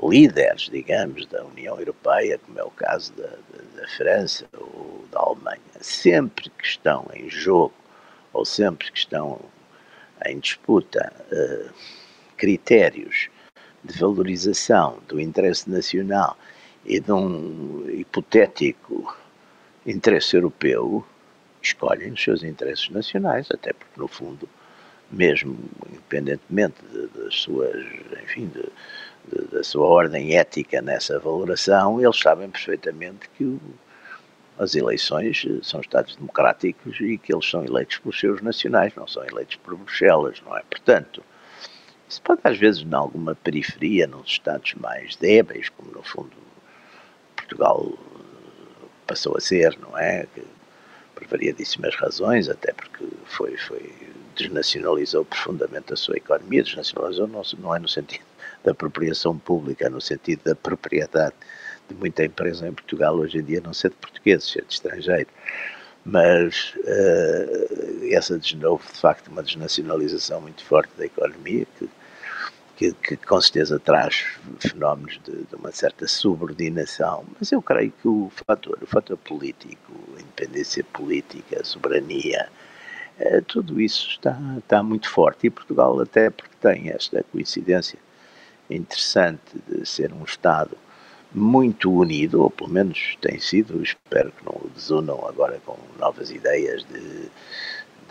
líderes, 0.04 0.70
digamos, 0.70 1.26
da 1.28 1.44
União 1.46 1.80
Europeia, 1.80 2.38
como 2.46 2.60
é 2.60 2.64
o 2.64 2.70
caso 2.72 3.12
da, 3.14 3.28
da, 3.28 3.82
da 3.82 3.88
França 3.88 4.46
ou 4.54 5.06
da 5.12 5.20
Alemanha, 5.20 5.60
sempre 5.82 6.50
que 6.50 6.66
estão 6.66 7.10
em 7.14 7.30
jogo 7.30 7.74
ou 8.34 8.46
sempre 8.46 8.92
que 8.92 9.00
estão 9.00 9.40
em 10.26 10.40
disputa 10.40 11.12
uh, 11.32 11.74
critérios 12.38 13.30
de 13.90 14.00
valorização 14.00 15.00
do 15.08 15.20
interesse 15.20 15.70
nacional 15.70 16.38
e 16.86 17.00
de 17.00 17.12
um 17.12 17.86
hipotético 17.90 19.18
interesse 19.86 20.36
europeu, 20.36 21.06
escolhem 21.62 22.12
os 22.12 22.24
seus 22.24 22.44
interesses 22.44 22.90
nacionais, 22.90 23.48
até 23.52 23.74
porque, 23.74 24.00
no 24.00 24.08
fundo, 24.08 24.48
mesmo 25.12 25.58
independentemente 25.90 26.76
de, 26.92 27.08
das 27.08 27.36
suas, 27.36 27.76
enfim, 28.24 28.48
de, 28.48 28.64
de, 29.28 29.48
da 29.48 29.64
sua 29.64 29.88
ordem 29.88 30.38
ética 30.38 30.82
nessa 30.82 31.20
valoração, 31.20 32.00
eles 32.00 32.20
sabem 32.20 32.50
perfeitamente 32.50 33.30
que 33.36 33.44
o, 33.44 33.60
as 34.58 34.76
eleições 34.76 35.46
são 35.64 35.80
Estados 35.80 36.16
democráticos 36.18 37.00
e 37.00 37.18
que 37.18 37.34
eles 37.34 37.50
são 37.50 37.64
eleitos 37.66 37.98
pelos 37.98 38.20
seus 38.20 38.42
nacionais, 38.42 38.94
não 38.96 39.08
são 39.08 39.26
eleitos 39.26 39.56
por 39.56 39.76
Bruxelas, 39.76 40.42
não 40.46 40.56
é? 40.56 40.62
Portanto, 40.70 41.24
isso 42.10 42.22
pode 42.24 42.42
às 42.44 42.58
vezes, 42.58 42.82
em 42.82 42.94
alguma 42.94 43.36
periferia, 43.36 44.08
nos 44.08 44.28
Estados 44.32 44.74
mais 44.74 45.16
débeis, 45.16 45.70
como 45.70 45.92
no 45.92 46.02
fundo 46.02 46.32
Portugal 47.36 47.94
passou 49.06 49.38
a 49.38 49.40
ser, 49.40 49.78
não 49.80 49.98
é? 49.98 50.26
por 51.16 51.28
variadíssimas 51.28 51.96
razões, 51.96 52.50
até 52.50 52.74
porque 52.74 53.06
foi, 53.26 53.58
foi 53.58 53.94
desnacionalizou 54.36 55.26
profundamente 55.26 55.94
a 55.94 55.96
sua 55.98 56.16
economia, 56.16 56.64
desnacionalizou 56.64 57.28
não, 57.28 57.42
não 57.60 57.76
é 57.76 57.80
no 57.80 57.88
sentido 57.88 58.24
da 58.64 58.72
apropriação 58.72 59.38
pública, 59.38 59.88
é 59.88 59.90
no 59.90 60.00
sentido 60.00 60.42
da 60.46 60.56
propriedade 60.56 61.36
de 61.90 61.96
muita 61.96 62.24
empresa 62.24 62.68
em 62.68 62.74
Portugal 62.74 63.16
hoje 63.16 63.40
em 63.40 63.44
dia 63.44 63.62
não 63.62 63.74
ser 63.74 63.90
de 63.90 63.96
portugueses, 63.96 64.50
ser 64.50 64.64
de 64.66 64.74
estrangeiro. 64.74 65.30
mas 66.06 66.74
uh, 66.78 68.14
essa 68.14 68.40
de 68.40 68.56
novo, 68.56 68.84
de 68.92 69.00
facto, 69.00 69.28
uma 69.28 69.44
desnacionalização 69.44 70.42
muito 70.42 70.64
forte 70.64 70.92
da 70.98 71.06
economia 71.06 71.68
que, 71.78 71.90
que, 72.80 72.94
que 72.94 73.18
com 73.18 73.42
certeza 73.42 73.78
traz 73.78 74.26
fenómenos 74.62 75.20
de, 75.26 75.34
de, 75.44 75.56
uma 75.56 75.70
certa 75.70 76.08
subordinação, 76.08 77.26
mas 77.38 77.52
eu 77.52 77.62
creio 77.62 77.92
que 77.92 78.08
o 78.08 78.32
fator, 78.48 78.80
o 78.82 78.86
fator 78.86 79.18
político, 79.18 79.92
a 80.16 80.22
independência 80.22 80.82
política, 80.94 81.60
a 81.60 81.66
soberania, 81.66 82.48
uh, 83.20 83.42
tudo 83.42 83.82
isso 83.82 84.08
está, 84.12 84.40
está 84.58 84.82
muito 84.82 85.10
forte. 85.10 85.48
E 85.48 85.50
Portugal 85.50 86.00
até 86.00 86.30
porque 86.30 86.56
tem 86.62 86.90
esta 86.90 87.22
coincidência 87.24 88.00
interessante 88.70 89.58
de 89.68 89.86
ser 89.86 90.14
um 90.14 90.24
Estado 90.24 90.78
muito 91.34 91.92
unido, 91.92 92.42
ou 92.42 92.50
pelo 92.50 92.70
menos 92.70 93.18
tem 93.20 93.42
sido, 93.42 93.84
espero 93.84 94.32
que 94.32 94.46
não 94.46 94.54
o 94.54 94.72
desunam 94.74 95.28
agora 95.28 95.60
com 95.66 95.78
novas 96.00 96.32
ideias 96.32 96.86
de, 96.86 97.30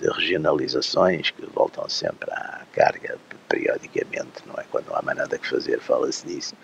de 0.00 0.08
regionalizações 0.08 1.30
que 1.30 1.44
voltam 1.46 1.88
sempre 1.88 2.30
à 2.30 2.62
carga 2.72 3.18
periodicamente, 3.48 4.46
não 4.46 4.54
é? 4.54 4.64
Quando 4.70 4.86
não 4.88 4.96
há 4.96 5.02
mais 5.02 5.18
nada 5.18 5.38
que 5.38 5.48
fazer, 5.48 5.80
fala-se 5.80 6.26
disso. 6.26 6.54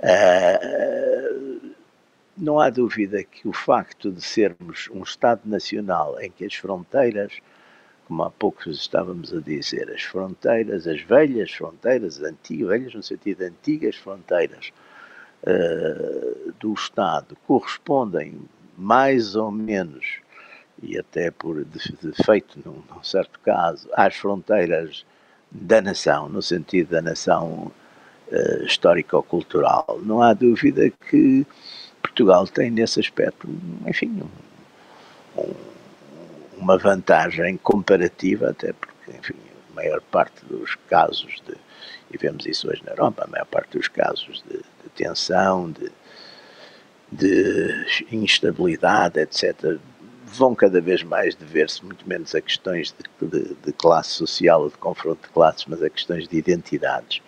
Uh, 0.00 1.74
não 2.36 2.60
há 2.60 2.70
dúvida 2.70 3.24
que 3.24 3.48
o 3.48 3.52
facto 3.52 4.12
de 4.12 4.22
sermos 4.22 4.88
um 4.92 5.02
Estado 5.02 5.40
nacional 5.44 6.20
em 6.20 6.30
que 6.30 6.44
as 6.44 6.54
fronteiras, 6.54 7.32
como 8.06 8.22
há 8.22 8.30
pouco 8.30 8.70
estávamos 8.70 9.34
a 9.34 9.40
dizer, 9.40 9.90
as 9.90 10.02
fronteiras, 10.02 10.86
as 10.86 11.00
velhas 11.00 11.50
fronteiras, 11.50 12.22
antigas, 12.22 12.68
velhas 12.68 12.94
no 12.94 13.02
sentido 13.02 13.38
de 13.38 13.44
antigas 13.46 13.96
fronteiras, 13.96 14.72
uh, 15.42 16.52
do 16.60 16.72
Estado 16.74 17.36
correspondem 17.46 18.40
mais 18.76 19.34
ou 19.34 19.50
menos, 19.50 20.20
e 20.82 20.98
até 20.98 21.30
por 21.30 21.64
defeito 21.64 22.58
num, 22.64 22.82
num 22.94 23.02
certo 23.02 23.38
caso, 23.40 23.88
às 23.92 24.16
fronteiras 24.16 25.04
da 25.50 25.80
nação, 25.80 26.28
no 26.28 26.42
sentido 26.42 26.90
da 26.90 27.02
nação 27.02 27.72
uh, 28.28 28.64
histórico-cultural. 28.64 30.00
Não 30.02 30.22
há 30.22 30.32
dúvida 30.34 30.90
que 31.08 31.46
Portugal 32.02 32.46
tem 32.46 32.70
nesse 32.70 33.00
aspecto, 33.00 33.48
enfim, 33.86 34.22
um, 35.36 35.40
um, 35.40 35.54
uma 36.58 36.76
vantagem 36.76 37.56
comparativa, 37.56 38.50
até 38.50 38.72
porque, 38.72 39.10
enfim, 39.16 39.36
a 39.70 39.74
maior 39.74 40.00
parte 40.00 40.44
dos 40.44 40.76
casos 40.88 41.42
de, 41.46 41.54
e 42.10 42.16
vemos 42.18 42.46
isso 42.46 42.68
hoje 42.68 42.82
na 42.84 42.92
Europa, 42.92 43.24
a 43.24 43.28
maior 43.28 43.46
parte 43.46 43.76
dos 43.76 43.88
casos 43.88 44.42
de, 44.48 44.56
de 44.56 44.90
tensão, 44.94 45.70
de, 45.70 45.90
de 47.10 48.06
instabilidade, 48.12 49.20
etc., 49.20 49.78
vão 50.32 50.54
cada 50.54 50.80
vez 50.80 51.02
mais 51.02 51.34
dever-se 51.34 51.84
muito 51.84 52.08
menos 52.08 52.34
a 52.34 52.40
questões 52.40 52.94
de, 53.20 53.26
de, 53.26 53.54
de, 53.54 53.72
classe 53.72 54.10
social 54.10 54.62
ou 54.62 54.70
de 54.70 54.76
confronto 54.76 55.26
de 55.26 55.32
classes, 55.32 55.64
mas 55.66 55.82
a 55.82 55.90
questões 55.90 56.28
de 56.28 56.36
identidades. 56.36 57.22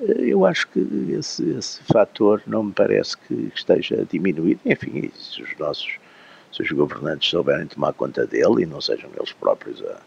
Eh, 0.00 0.26
eu 0.26 0.44
acho 0.44 0.68
que 0.68 0.80
esse, 1.18 1.48
esse 1.50 1.82
fator 1.84 2.42
não 2.46 2.64
me 2.64 2.72
parece 2.72 3.16
que 3.16 3.52
esteja 3.54 4.04
diminuído. 4.10 4.60
Enfim, 4.64 5.10
se 5.14 5.42
os 5.42 5.56
nossos 5.58 5.98
se 6.52 6.62
os 6.62 6.70
governantes 6.72 7.30
souberem 7.30 7.66
tomar 7.66 7.92
conta 7.92 8.26
dele 8.26 8.62
e 8.62 8.66
não 8.66 8.80
sejam 8.80 9.10
eles 9.16 9.32
próprios 9.32 9.80
a, 9.82 10.00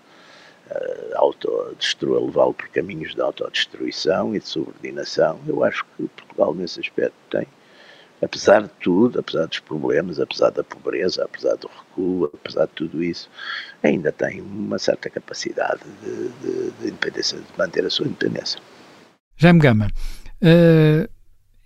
uh, 0.72 1.18
autodestruir, 1.18 2.22
levá-lo 2.22 2.54
por 2.54 2.68
caminhos 2.70 3.16
de 3.16 3.22
autodestruição 3.22 4.36
e 4.36 4.40
de 4.40 4.48
subordinação. 4.48 5.40
Eu 5.48 5.64
acho 5.64 5.86
que 5.96 6.08
Portugal, 6.08 6.54
nesse 6.54 6.80
aspecto, 6.80 7.16
tem, 7.30 7.48
apesar 8.24 8.64
de 8.64 8.70
tudo, 8.82 9.20
apesar 9.20 9.46
dos 9.46 9.60
problemas, 9.60 10.20
apesar 10.20 10.50
da 10.52 10.64
pobreza, 10.64 11.24
apesar 11.24 11.56
do 11.56 11.68
recuo, 11.68 12.30
apesar 12.34 12.66
de 12.66 12.72
tudo 12.72 13.04
isso, 13.04 13.30
ainda 13.82 14.12
tem 14.12 14.42
uma 14.42 14.80
certa 14.80 15.10
capacidade 15.10 15.82
de, 16.02 16.30
de, 16.30 16.72
de 16.72 16.88
independência, 16.88 17.38
de 17.38 17.46
manter 17.58 17.86
a 17.86 17.90
sua 17.90 18.06
independência. 18.06 18.60
Jaime 19.38 19.60
Gama, 19.60 19.88
uh, 19.88 21.10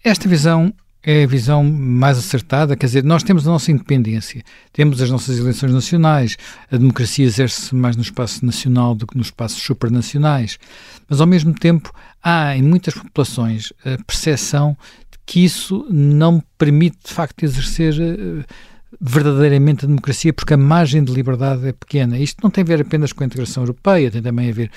esta 0.04 0.28
visão 0.28 0.74
é 1.04 1.24
a 1.24 1.28
visão 1.28 1.63
mais 1.63 2.17
acertada. 2.17 2.76
Quer 2.76 2.86
dizer, 2.88 3.04
nós 3.04 3.24
temos 3.24 3.48
a 3.48 3.52
nossa 3.52 3.72
independência, 3.72 4.43
temos 4.74 5.02
as 5.02 5.10
nossas 5.10 5.38
eleições 5.38 5.72
nacionais, 5.72 6.38
a 6.70 6.76
democracia 6.76 7.26
exerce-se 7.26 7.74
mais 7.74 7.96
no 7.96 8.02
espaço 8.02 8.46
nacional 8.46 8.93
do 8.93 9.08
que 9.08 9.17
nos 9.17 9.28
espaços 9.28 9.62
supranacionais, 9.62 10.60
mas 11.08 11.22
ao 11.22 11.28
mesmo 11.28 11.54
tempo 11.54 11.93
há 12.22 12.58
em 12.58 12.62
muitas 12.62 12.93
populações 12.93 13.72
a 13.86 14.04
percepção 14.04 14.76
que 15.27 15.43
isso 15.43 15.85
não 15.89 16.41
permite 16.57 16.97
de 17.05 17.13
facto 17.13 17.43
exercer 17.43 17.93
uh, 17.93 18.45
verdadeiramente 18.99 19.83
a 19.83 19.87
democracia, 19.87 20.31
porque 20.31 20.53
a 20.53 20.57
margem 20.57 21.03
de 21.03 21.11
liberdade 21.11 21.67
é 21.67 21.73
pequena. 21.73 22.17
Isto 22.17 22.41
não 22.41 22.49
tem 22.49 22.63
a 22.63 22.65
ver 22.65 22.81
apenas 22.81 23.11
com 23.11 23.23
a 23.23 23.27
integração 23.27 23.63
europeia, 23.63 24.09
tem 24.09 24.21
também 24.21 24.49
a 24.49 24.53
ver 24.53 24.71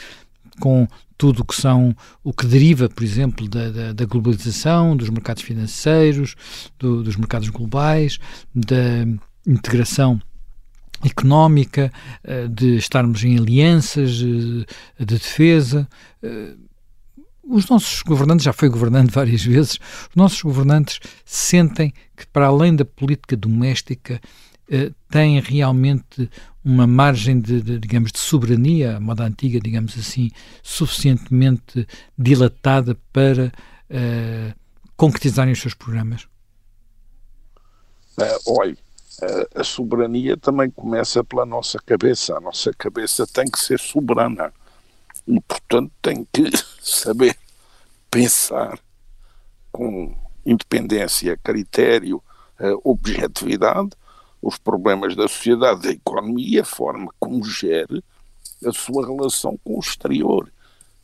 com 0.58 0.88
tudo 1.16 1.42
o 1.42 1.44
que 1.44 1.54
são 1.54 1.94
o 2.24 2.32
que 2.32 2.46
deriva, 2.46 2.88
por 2.88 3.04
exemplo, 3.04 3.48
da, 3.48 3.70
da, 3.70 3.92
da 3.92 4.04
globalização, 4.04 4.96
dos 4.96 5.08
mercados 5.08 5.44
financeiros, 5.44 6.34
do, 6.78 7.02
dos 7.04 7.14
mercados 7.14 7.48
globais, 7.48 8.18
da 8.52 9.06
integração 9.46 10.20
económica, 11.04 11.92
eh, 12.24 12.48
de 12.48 12.76
estarmos 12.76 13.22
em 13.24 13.38
alianças 13.38 14.10
de 14.16 14.66
defesa. 14.98 15.88
Eh, 17.50 17.54
os 17.54 17.68
nossos 17.68 18.02
governantes, 18.02 18.44
já 18.44 18.52
foi 18.52 18.68
governando 18.68 19.10
várias 19.12 19.42
vezes, 19.42 19.78
os 20.08 20.16
nossos 20.16 20.42
governantes 20.42 21.00
sentem 21.24 21.92
que, 22.16 22.26
para 22.26 22.46
além 22.46 22.74
da 22.74 22.84
política 22.84 23.36
doméstica, 23.36 24.20
eh, 24.70 24.92
têm 25.10 25.40
realmente 25.40 26.30
uma 26.64 26.86
margem 26.86 27.40
de, 27.40 27.60
de, 27.62 27.78
digamos, 27.78 28.12
de 28.12 28.18
soberania, 28.18 28.96
a 28.96 29.00
moda 29.00 29.24
antiga, 29.24 29.58
digamos 29.58 29.98
assim, 29.98 30.30
suficientemente 30.62 31.86
dilatada 32.18 32.96
para 33.12 33.52
uh, 33.90 34.54
concretizarem 34.96 35.52
os 35.52 35.60
seus 35.60 35.72
programas? 35.72 36.28
Uh, 38.18 38.58
olha, 38.58 38.76
uh, 39.22 39.60
a 39.60 39.64
soberania 39.64 40.36
também 40.36 40.70
começa 40.70 41.24
pela 41.24 41.46
nossa 41.46 41.78
cabeça. 41.78 42.36
A 42.36 42.40
nossa 42.40 42.70
cabeça 42.74 43.26
tem 43.26 43.46
que 43.46 43.58
ser 43.58 43.80
soberana 43.80 44.52
e, 45.30 45.40
portanto, 45.40 45.92
tem 46.02 46.26
que 46.32 46.50
saber 46.80 47.36
pensar 48.10 48.78
com 49.70 50.14
independência, 50.44 51.36
critério, 51.36 52.22
uh, 52.58 52.80
objetividade 52.84 53.90
os 54.42 54.58
problemas 54.58 55.14
da 55.14 55.28
sociedade, 55.28 55.82
da 55.82 55.90
economia, 55.90 56.62
a 56.62 56.64
forma 56.64 57.12
como 57.18 57.44
gere 57.44 58.02
a 58.64 58.72
sua 58.72 59.06
relação 59.06 59.58
com 59.64 59.76
o 59.76 59.80
exterior, 59.80 60.50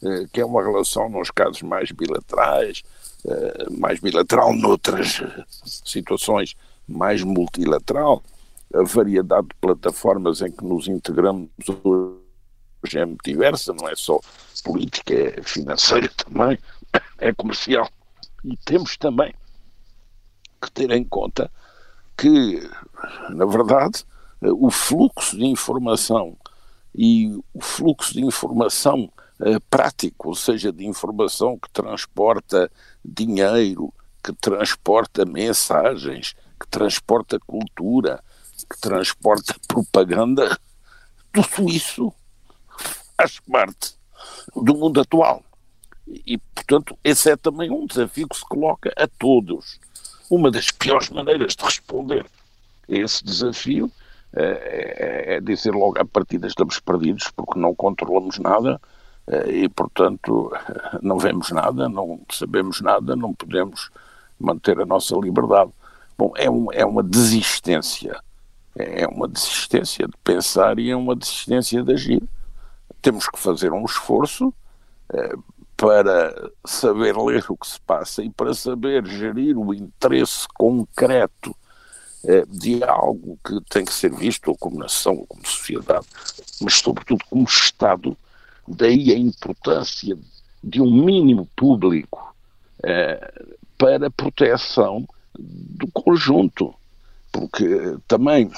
eh, 0.02 0.26
que 0.32 0.40
é 0.40 0.44
uma 0.44 0.62
relação, 0.62 1.08
nos 1.08 1.30
casos 1.30 1.62
mais 1.62 1.90
bilaterais, 1.90 2.82
eh, 3.26 3.66
mais 3.70 4.00
bilateral, 4.00 4.54
noutras 4.54 5.22
situações 5.64 6.54
mais 6.86 7.22
multilateral. 7.22 8.22
A 8.74 8.82
variedade 8.82 9.48
de 9.48 9.54
plataformas 9.60 10.42
em 10.42 10.50
que 10.50 10.64
nos 10.64 10.88
integramos 10.88 11.48
hoje 11.82 12.25
é 12.94 13.04
muito 13.04 13.24
diversa, 13.24 13.72
não 13.72 13.88
é 13.88 13.96
só 13.96 14.20
política, 14.64 15.14
é 15.14 15.42
financeira 15.42 16.08
também, 16.16 16.58
é 17.18 17.32
comercial. 17.32 17.88
E 18.44 18.56
temos 18.64 18.96
também 18.96 19.34
que 20.60 20.70
ter 20.70 20.90
em 20.90 21.04
conta 21.04 21.50
que, 22.16 22.68
na 23.30 23.44
verdade, 23.44 24.04
o 24.40 24.70
fluxo 24.70 25.36
de 25.36 25.44
informação 25.44 26.36
e 26.94 27.28
o 27.52 27.60
fluxo 27.60 28.14
de 28.14 28.24
informação 28.24 29.10
uh, 29.40 29.60
prático, 29.68 30.28
ou 30.28 30.34
seja, 30.34 30.72
de 30.72 30.86
informação 30.86 31.58
que 31.58 31.70
transporta 31.70 32.70
dinheiro, 33.04 33.92
que 34.22 34.32
transporta 34.32 35.24
mensagens, 35.24 36.34
que 36.58 36.66
transporta 36.68 37.38
cultura, 37.40 38.22
que 38.70 38.80
transporta 38.80 39.54
propaganda, 39.68 40.58
tudo 41.32 41.68
isso 41.68 42.12
faz 43.16 43.40
parte 43.40 43.94
do 44.54 44.74
mundo 44.74 45.00
atual. 45.00 45.42
E, 46.06 46.38
portanto, 46.38 46.96
esse 47.02 47.30
é 47.30 47.36
também 47.36 47.70
um 47.70 47.86
desafio 47.86 48.28
que 48.28 48.36
se 48.36 48.44
coloca 48.44 48.92
a 48.96 49.08
todos 49.08 49.80
uma 50.30 50.50
das 50.50 50.70
piores 50.70 51.10
maneiras 51.10 51.54
de 51.54 51.64
responder 51.64 52.26
a 52.88 52.94
esse 52.94 53.24
desafio 53.24 53.90
é, 54.32 55.36
é 55.36 55.40
dizer 55.40 55.72
logo 55.72 55.98
à 55.98 56.04
partida 56.04 56.46
estamos 56.46 56.78
perdidos 56.78 57.30
porque 57.30 57.58
não 57.58 57.74
controlamos 57.74 58.38
nada 58.38 58.80
eh, 59.26 59.50
e, 59.50 59.68
portanto, 59.68 60.52
não 61.02 61.18
vemos 61.18 61.50
nada, 61.50 61.88
não 61.88 62.20
sabemos 62.30 62.80
nada, 62.80 63.16
não 63.16 63.34
podemos 63.34 63.90
manter 64.38 64.80
a 64.80 64.86
nossa 64.86 65.16
liberdade. 65.16 65.70
Bom, 66.16 66.32
é, 66.36 66.50
um, 66.50 66.72
é 66.72 66.84
uma 66.84 67.02
desistência. 67.02 68.20
É 68.74 69.06
uma 69.06 69.26
desistência 69.26 70.06
de 70.06 70.16
pensar 70.22 70.78
e 70.78 70.90
é 70.90 70.96
uma 70.96 71.16
desistência 71.16 71.82
de 71.82 71.92
agir. 71.92 72.22
Temos 73.06 73.28
que 73.28 73.38
fazer 73.38 73.72
um 73.72 73.84
esforço 73.84 74.52
eh, 75.12 75.36
para 75.76 76.50
saber 76.64 77.16
ler 77.16 77.44
o 77.48 77.56
que 77.56 77.68
se 77.68 77.80
passa 77.82 78.20
e 78.20 78.28
para 78.28 78.52
saber 78.52 79.06
gerir 79.06 79.56
o 79.56 79.72
interesse 79.72 80.48
concreto 80.52 81.54
de 82.48 82.82
algo 82.82 83.38
que 83.46 83.60
tem 83.70 83.84
que 83.84 83.94
ser 83.94 84.12
visto 84.12 84.52
como 84.58 84.80
nação, 84.80 85.24
como 85.28 85.46
sociedade, 85.46 86.04
mas 86.60 86.74
sobretudo 86.74 87.24
como 87.30 87.44
Estado. 87.44 88.16
Daí 88.66 89.12
a 89.12 89.16
importância 89.16 90.18
de 90.60 90.82
um 90.82 90.90
mínimo 90.90 91.48
público 91.54 92.34
para 93.78 94.10
proteção 94.10 95.06
do 95.38 95.86
conjunto, 95.92 96.74
porque 97.30 97.96
também 98.08 98.50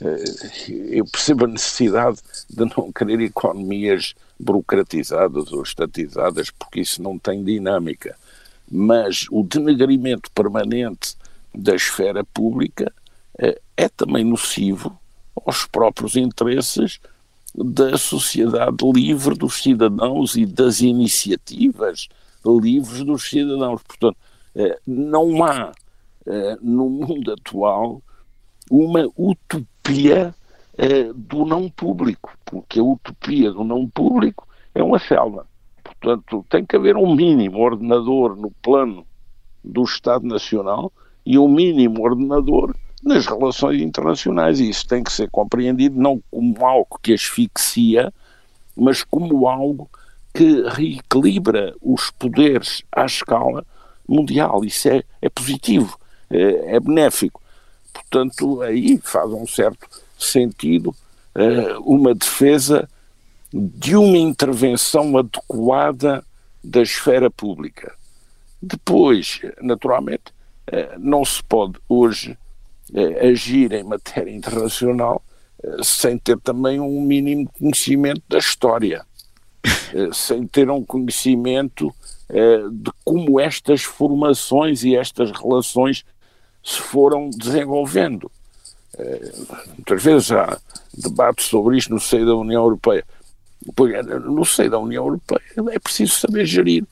eu 0.00 1.04
percebo 1.04 1.44
a 1.44 1.48
necessidade 1.48 2.18
de 2.48 2.64
não 2.76 2.90
querer 2.90 3.20
economias 3.20 4.14
burocratizadas 4.38 5.52
ou 5.52 5.62
estatizadas, 5.62 6.50
porque 6.50 6.80
isso 6.80 7.02
não 7.02 7.18
tem 7.18 7.44
dinâmica. 7.44 8.16
Mas 8.70 9.26
o 9.30 9.42
denegrimento 9.42 10.30
permanente 10.30 11.16
da 11.54 11.74
esfera 11.74 12.24
pública 12.24 12.90
é, 13.38 13.60
é 13.76 13.88
também 13.88 14.24
nocivo 14.24 14.98
aos 15.44 15.66
próprios 15.66 16.16
interesses 16.16 16.98
da 17.54 17.98
sociedade 17.98 18.84
livre 18.94 19.34
dos 19.34 19.62
cidadãos 19.62 20.36
e 20.36 20.46
das 20.46 20.80
iniciativas 20.80 22.08
livres 22.44 23.04
dos 23.04 23.28
cidadãos. 23.28 23.82
Portanto, 23.82 24.16
é, 24.54 24.78
não 24.86 25.44
há 25.44 25.72
no 26.60 26.88
mundo 26.88 27.32
atual 27.32 28.02
uma 28.70 29.10
utopia 29.16 29.69
do 31.14 31.44
não 31.44 31.68
público, 31.68 32.30
porque 32.44 32.80
a 32.80 32.82
utopia 32.82 33.50
do 33.50 33.64
não 33.64 33.86
público 33.88 34.46
é 34.74 34.82
uma 34.82 34.98
selva. 34.98 35.46
Portanto, 35.82 36.44
tem 36.48 36.64
que 36.64 36.76
haver 36.76 36.96
um 36.96 37.14
mínimo 37.14 37.58
ordenador 37.58 38.36
no 38.36 38.50
plano 38.62 39.04
do 39.62 39.82
Estado 39.82 40.26
Nacional 40.26 40.92
e 41.24 41.38
um 41.38 41.48
mínimo 41.48 42.02
ordenador 42.02 42.74
nas 43.02 43.26
relações 43.26 43.80
internacionais. 43.80 44.60
E 44.60 44.70
isso 44.70 44.86
tem 44.86 45.02
que 45.02 45.12
ser 45.12 45.28
compreendido 45.30 46.00
não 46.00 46.22
como 46.30 46.64
algo 46.64 46.98
que 47.02 47.12
asfixia, 47.12 48.12
mas 48.76 49.02
como 49.02 49.46
algo 49.46 49.88
que 50.32 50.62
reequilibra 50.68 51.74
os 51.82 52.10
poderes 52.10 52.82
à 52.92 53.04
escala 53.04 53.66
mundial. 54.08 54.64
Isso 54.64 54.88
é, 54.88 55.02
é 55.20 55.28
positivo, 55.28 55.98
é, 56.30 56.76
é 56.76 56.80
benéfico. 56.80 57.42
Portanto, 57.92 58.62
aí 58.62 58.98
faz 59.02 59.30
um 59.30 59.46
certo 59.46 59.88
sentido 60.18 60.94
uh, 61.34 61.80
uma 61.84 62.14
defesa 62.14 62.88
de 63.52 63.96
uma 63.96 64.16
intervenção 64.16 65.16
adequada 65.16 66.24
da 66.62 66.82
esfera 66.82 67.30
pública. 67.30 67.94
Depois, 68.62 69.40
naturalmente, 69.60 70.32
eh, 70.66 70.96
não 70.98 71.24
se 71.24 71.42
pode 71.42 71.78
hoje 71.88 72.36
eh, 72.94 73.28
agir 73.28 73.72
em 73.72 73.82
matéria 73.82 74.30
internacional 74.30 75.22
eh, 75.62 75.78
sem 75.82 76.18
ter 76.18 76.38
também 76.38 76.78
um 76.78 77.00
mínimo 77.00 77.50
conhecimento 77.58 78.22
da 78.28 78.38
história, 78.38 79.04
sem 80.12 80.46
ter 80.46 80.70
um 80.70 80.84
conhecimento 80.84 81.92
de 82.72 82.92
como 83.04 83.40
estas 83.40 83.82
formações 83.82 84.84
e 84.84 84.94
estas 84.94 85.32
relações 85.32 86.04
se 86.62 86.80
foram 86.80 87.30
desenvolvendo. 87.30 88.30
Muitas 89.76 90.02
vezes 90.02 90.32
há 90.32 90.58
debates 90.96 91.46
sobre 91.46 91.78
isto 91.78 91.94
no 91.94 92.00
seio 92.00 92.26
da 92.26 92.34
União 92.34 92.62
Europeia. 92.62 93.04
No 94.24 94.44
seio 94.44 94.70
da 94.70 94.78
União 94.78 95.04
Europeia 95.04 95.42
é 95.70 95.78
preciso 95.78 96.14
saber 96.14 96.44
gerir 96.44 96.84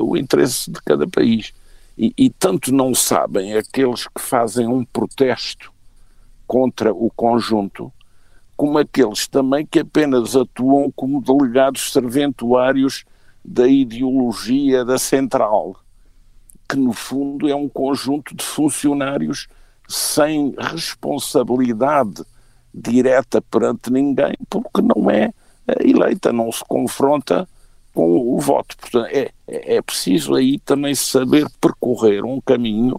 o 0.00 0.16
interesse 0.16 0.70
de 0.70 0.80
cada 0.82 1.06
país. 1.06 1.52
E, 1.96 2.12
e 2.16 2.30
tanto 2.30 2.72
não 2.72 2.94
sabem 2.94 3.54
aqueles 3.54 4.06
que 4.06 4.20
fazem 4.20 4.66
um 4.66 4.84
protesto 4.84 5.70
contra 6.46 6.92
o 6.92 7.10
conjunto, 7.14 7.92
como 8.56 8.78
aqueles 8.78 9.26
também 9.26 9.66
que 9.66 9.80
apenas 9.80 10.36
atuam 10.36 10.90
como 10.92 11.22
delegados 11.22 11.92
serventuários 11.92 13.04
da 13.44 13.66
ideologia 13.66 14.84
da 14.84 14.98
central, 14.98 15.81
que 16.72 16.78
no 16.78 16.94
fundo 16.94 17.46
é 17.50 17.54
um 17.54 17.68
conjunto 17.68 18.34
de 18.34 18.42
funcionários 18.42 19.46
sem 19.86 20.54
responsabilidade 20.58 22.24
direta 22.72 23.42
perante 23.42 23.90
ninguém, 23.90 24.32
porque 24.48 24.80
não 24.80 25.10
é 25.10 25.34
eleita, 25.80 26.32
não 26.32 26.50
se 26.50 26.64
confronta 26.64 27.46
com 27.92 28.34
o 28.34 28.40
voto. 28.40 28.74
Portanto, 28.78 29.06
é, 29.10 29.30
é, 29.46 29.76
é 29.76 29.82
preciso 29.82 30.34
aí 30.34 30.58
também 30.60 30.94
saber 30.94 31.46
percorrer 31.60 32.24
um 32.24 32.40
caminho 32.40 32.98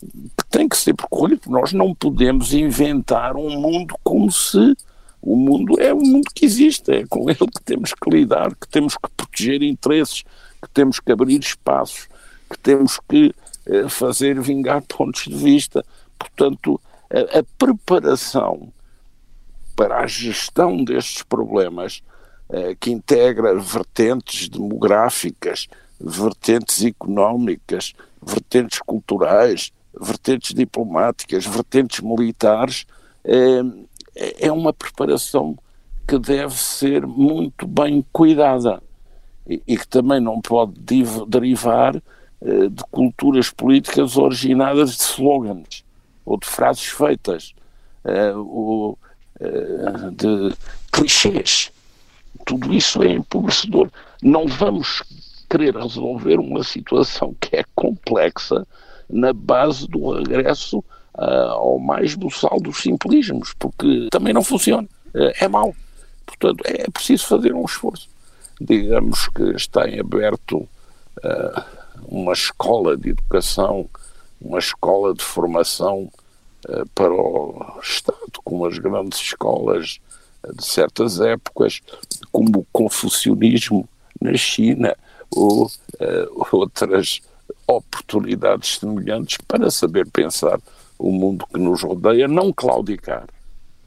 que 0.00 0.46
tem 0.50 0.66
que 0.66 0.78
ser 0.78 0.94
percorrido, 0.94 1.50
nós 1.50 1.74
não 1.74 1.94
podemos 1.94 2.54
inventar 2.54 3.36
um 3.36 3.60
mundo 3.60 3.94
como 4.02 4.32
se 4.32 4.74
o 5.20 5.36
mundo 5.36 5.78
é 5.78 5.92
o 5.92 6.00
mundo 6.00 6.30
que 6.34 6.46
existe, 6.46 6.90
é 6.92 7.06
com 7.06 7.28
ele 7.28 7.38
que 7.38 7.62
temos 7.62 7.92
que 7.92 8.10
lidar, 8.10 8.54
que 8.54 8.68
temos 8.68 8.94
que 8.94 9.10
proteger 9.14 9.62
interesses, 9.62 10.22
que 10.62 10.70
temos 10.72 10.98
que 10.98 11.12
abrir 11.12 11.40
espaços, 11.40 12.08
que 12.50 12.58
temos 12.58 13.00
que 13.08 13.34
eh, 13.66 13.88
fazer 13.88 14.40
vingar 14.40 14.82
pontos 14.82 15.24
de 15.24 15.36
vista. 15.36 15.84
Portanto, 16.18 16.80
a, 17.10 17.38
a 17.38 17.42
preparação 17.58 18.72
para 19.74 19.98
a 19.98 20.06
gestão 20.06 20.82
destes 20.82 21.22
problemas 21.22 22.02
eh, 22.48 22.76
que 22.78 22.90
integra 22.90 23.58
vertentes 23.58 24.48
demográficas, 24.48 25.68
vertentes 26.00 26.84
económicas, 26.84 27.92
vertentes 28.22 28.80
culturais, 28.80 29.72
vertentes 30.00 30.54
diplomáticas, 30.54 31.44
vertentes 31.46 32.00
militares, 32.00 32.86
eh, 33.24 33.62
é 34.38 34.50
uma 34.50 34.72
preparação 34.72 35.58
que 36.06 36.18
deve 36.18 36.54
ser 36.54 37.06
muito 37.06 37.66
bem 37.66 38.04
cuidada 38.12 38.82
e, 39.46 39.76
que 39.76 39.88
também 39.88 40.20
não 40.20 40.40
pode 40.40 40.74
derivar 41.28 42.00
de 42.42 42.84
culturas 42.90 43.50
políticas 43.50 44.16
originadas 44.16 44.96
de 44.96 45.02
slogans 45.02 45.84
ou 46.24 46.38
de 46.38 46.46
frases 46.46 46.84
feitas 46.84 47.54
ou 48.36 48.98
de 50.12 50.54
clichês 50.92 51.72
tudo 52.44 52.72
isso 52.72 53.02
é 53.02 53.12
empobrecedor. 53.12 53.90
Não 54.22 54.46
vamos 54.46 55.02
querer 55.48 55.76
resolver 55.76 56.38
uma 56.38 56.62
situação 56.62 57.34
que 57.40 57.56
é 57.56 57.64
complexa 57.74 58.66
na 59.08 59.32
base 59.32 59.86
do 59.88 60.12
regresso 60.12 60.82
ao 61.14 61.78
mais 61.78 62.14
buçal 62.14 62.60
dos 62.60 62.78
simplismos, 62.78 63.54
porque 63.58 64.08
também 64.10 64.34
não 64.34 64.44
funciona. 64.44 64.86
É 65.14 65.48
mau. 65.48 65.74
Portanto, 66.26 66.62
é 66.64 66.90
preciso 66.90 67.26
fazer 67.26 67.54
um 67.54 67.64
esforço. 67.64 68.08
Digamos 68.60 69.28
que 69.28 69.42
está 69.54 69.88
em 69.88 70.00
aberto 70.00 70.56
uh, 70.58 71.62
uma 72.04 72.32
escola 72.32 72.96
de 72.96 73.10
educação, 73.10 73.88
uma 74.40 74.58
escola 74.58 75.14
de 75.14 75.24
formação 75.24 76.10
para 76.94 77.12
o 77.12 77.78
Estado, 77.80 78.40
como 78.42 78.66
as 78.66 78.78
grandes 78.78 79.20
escolas 79.20 80.00
de 80.54 80.64
certas 80.64 81.20
épocas, 81.20 81.80
como 82.32 82.60
o 82.60 82.66
confucionismo 82.72 83.88
na 84.20 84.36
China 84.36 84.96
ou 85.30 85.66
uh, 85.66 86.46
outras 86.52 87.20
oportunidades 87.66 88.78
semelhantes 88.78 89.38
para 89.46 89.70
saber 89.70 90.06
pensar 90.10 90.60
o 90.98 91.10
mundo 91.10 91.46
que 91.52 91.58
nos 91.58 91.82
rodeia, 91.82 92.28
não 92.28 92.52
claudicar, 92.52 93.26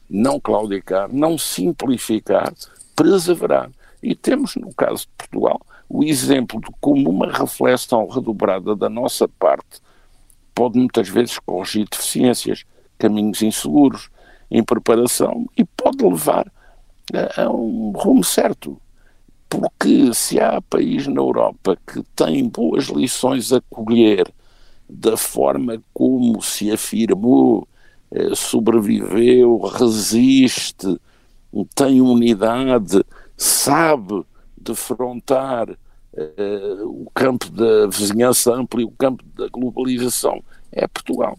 não 0.08 0.38
claudicar, 0.38 1.08
não 1.12 1.38
simplificar, 1.38 2.52
perseverar. 2.94 3.70
E 4.02 4.14
temos, 4.14 4.56
no 4.56 4.72
caso 4.72 5.02
de 5.02 5.08
Portugal, 5.18 5.60
o 5.92 6.04
exemplo 6.04 6.60
de 6.60 6.68
como 6.80 7.10
uma 7.10 7.26
reflexão 7.26 8.06
redobrada 8.06 8.76
da 8.76 8.88
nossa 8.88 9.26
parte 9.26 9.80
pode 10.54 10.78
muitas 10.78 11.08
vezes 11.08 11.36
corrigir 11.40 11.88
deficiências, 11.90 12.64
caminhos 12.96 13.42
inseguros, 13.42 14.08
em 14.48 14.62
preparação 14.62 15.46
e 15.56 15.64
pode 15.64 16.04
levar 16.04 16.46
a, 17.12 17.42
a 17.42 17.50
um 17.50 17.90
rumo 17.90 18.22
certo. 18.22 18.80
Porque 19.48 20.14
se 20.14 20.38
há 20.38 20.62
país 20.62 21.08
na 21.08 21.20
Europa 21.20 21.76
que 21.84 22.04
tem 22.14 22.48
boas 22.48 22.84
lições 22.84 23.52
a 23.52 23.60
colher 23.68 24.32
da 24.88 25.16
forma 25.16 25.82
como 25.92 26.40
se 26.40 26.70
afirmou, 26.70 27.66
eh, 28.12 28.34
sobreviveu, 28.36 29.58
resiste, 29.58 31.00
tem 31.74 32.00
unidade, 32.00 33.04
sabe 33.36 34.24
defrontar 34.60 35.68
eh, 36.16 36.82
o 36.82 37.10
campo 37.14 37.50
da 37.50 37.86
vizinhança 37.86 38.52
ampla 38.52 38.80
e 38.80 38.84
o 38.84 38.90
campo 38.90 39.24
da 39.34 39.48
globalização, 39.48 40.42
é 40.72 40.86
Portugal. 40.86 41.38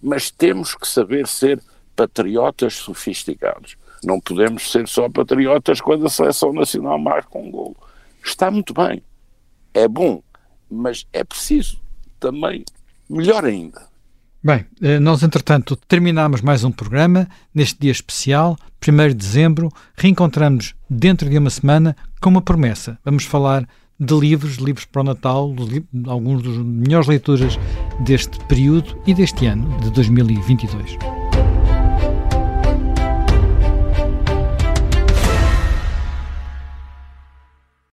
Mas 0.00 0.30
temos 0.30 0.74
que 0.74 0.88
saber 0.88 1.26
ser 1.26 1.62
patriotas 1.96 2.74
sofisticados. 2.74 3.76
Não 4.02 4.20
podemos 4.20 4.70
ser 4.70 4.88
só 4.88 5.08
patriotas 5.08 5.80
quando 5.80 6.06
a 6.06 6.10
seleção 6.10 6.52
nacional 6.52 6.98
marca 6.98 7.38
um 7.38 7.50
gol. 7.50 7.76
Está 8.24 8.50
muito 8.50 8.72
bem, 8.72 9.02
é 9.74 9.86
bom, 9.86 10.22
mas 10.70 11.06
é 11.12 11.24
preciso 11.24 11.80
também, 12.18 12.64
melhor 13.08 13.44
ainda, 13.44 13.89
Bem, 14.42 14.64
eh, 14.80 14.98
nós 14.98 15.22
entretanto 15.22 15.76
terminamos 15.76 16.40
mais 16.40 16.64
um 16.64 16.72
programa 16.72 17.28
neste 17.54 17.78
dia 17.78 17.92
especial, 17.92 18.56
1 18.80 19.08
de 19.08 19.14
dezembro. 19.14 19.68
Reencontramos 19.94 20.74
dentro 20.88 21.28
de 21.28 21.36
uma 21.36 21.50
semana 21.50 21.94
com 22.22 22.30
uma 22.30 22.40
promessa. 22.40 22.98
Vamos 23.04 23.24
falar 23.24 23.68
de 23.98 24.14
livros, 24.14 24.56
livros 24.56 24.86
para 24.86 25.02
o 25.02 25.04
Natal, 25.04 25.54
alguns 26.06 26.42
dos 26.42 26.56
melhores 26.56 27.06
leituras 27.06 27.58
deste 28.02 28.38
período 28.46 28.98
e 29.06 29.12
deste 29.12 29.44
ano 29.44 29.78
de 29.80 29.90
2022. 29.90 31.19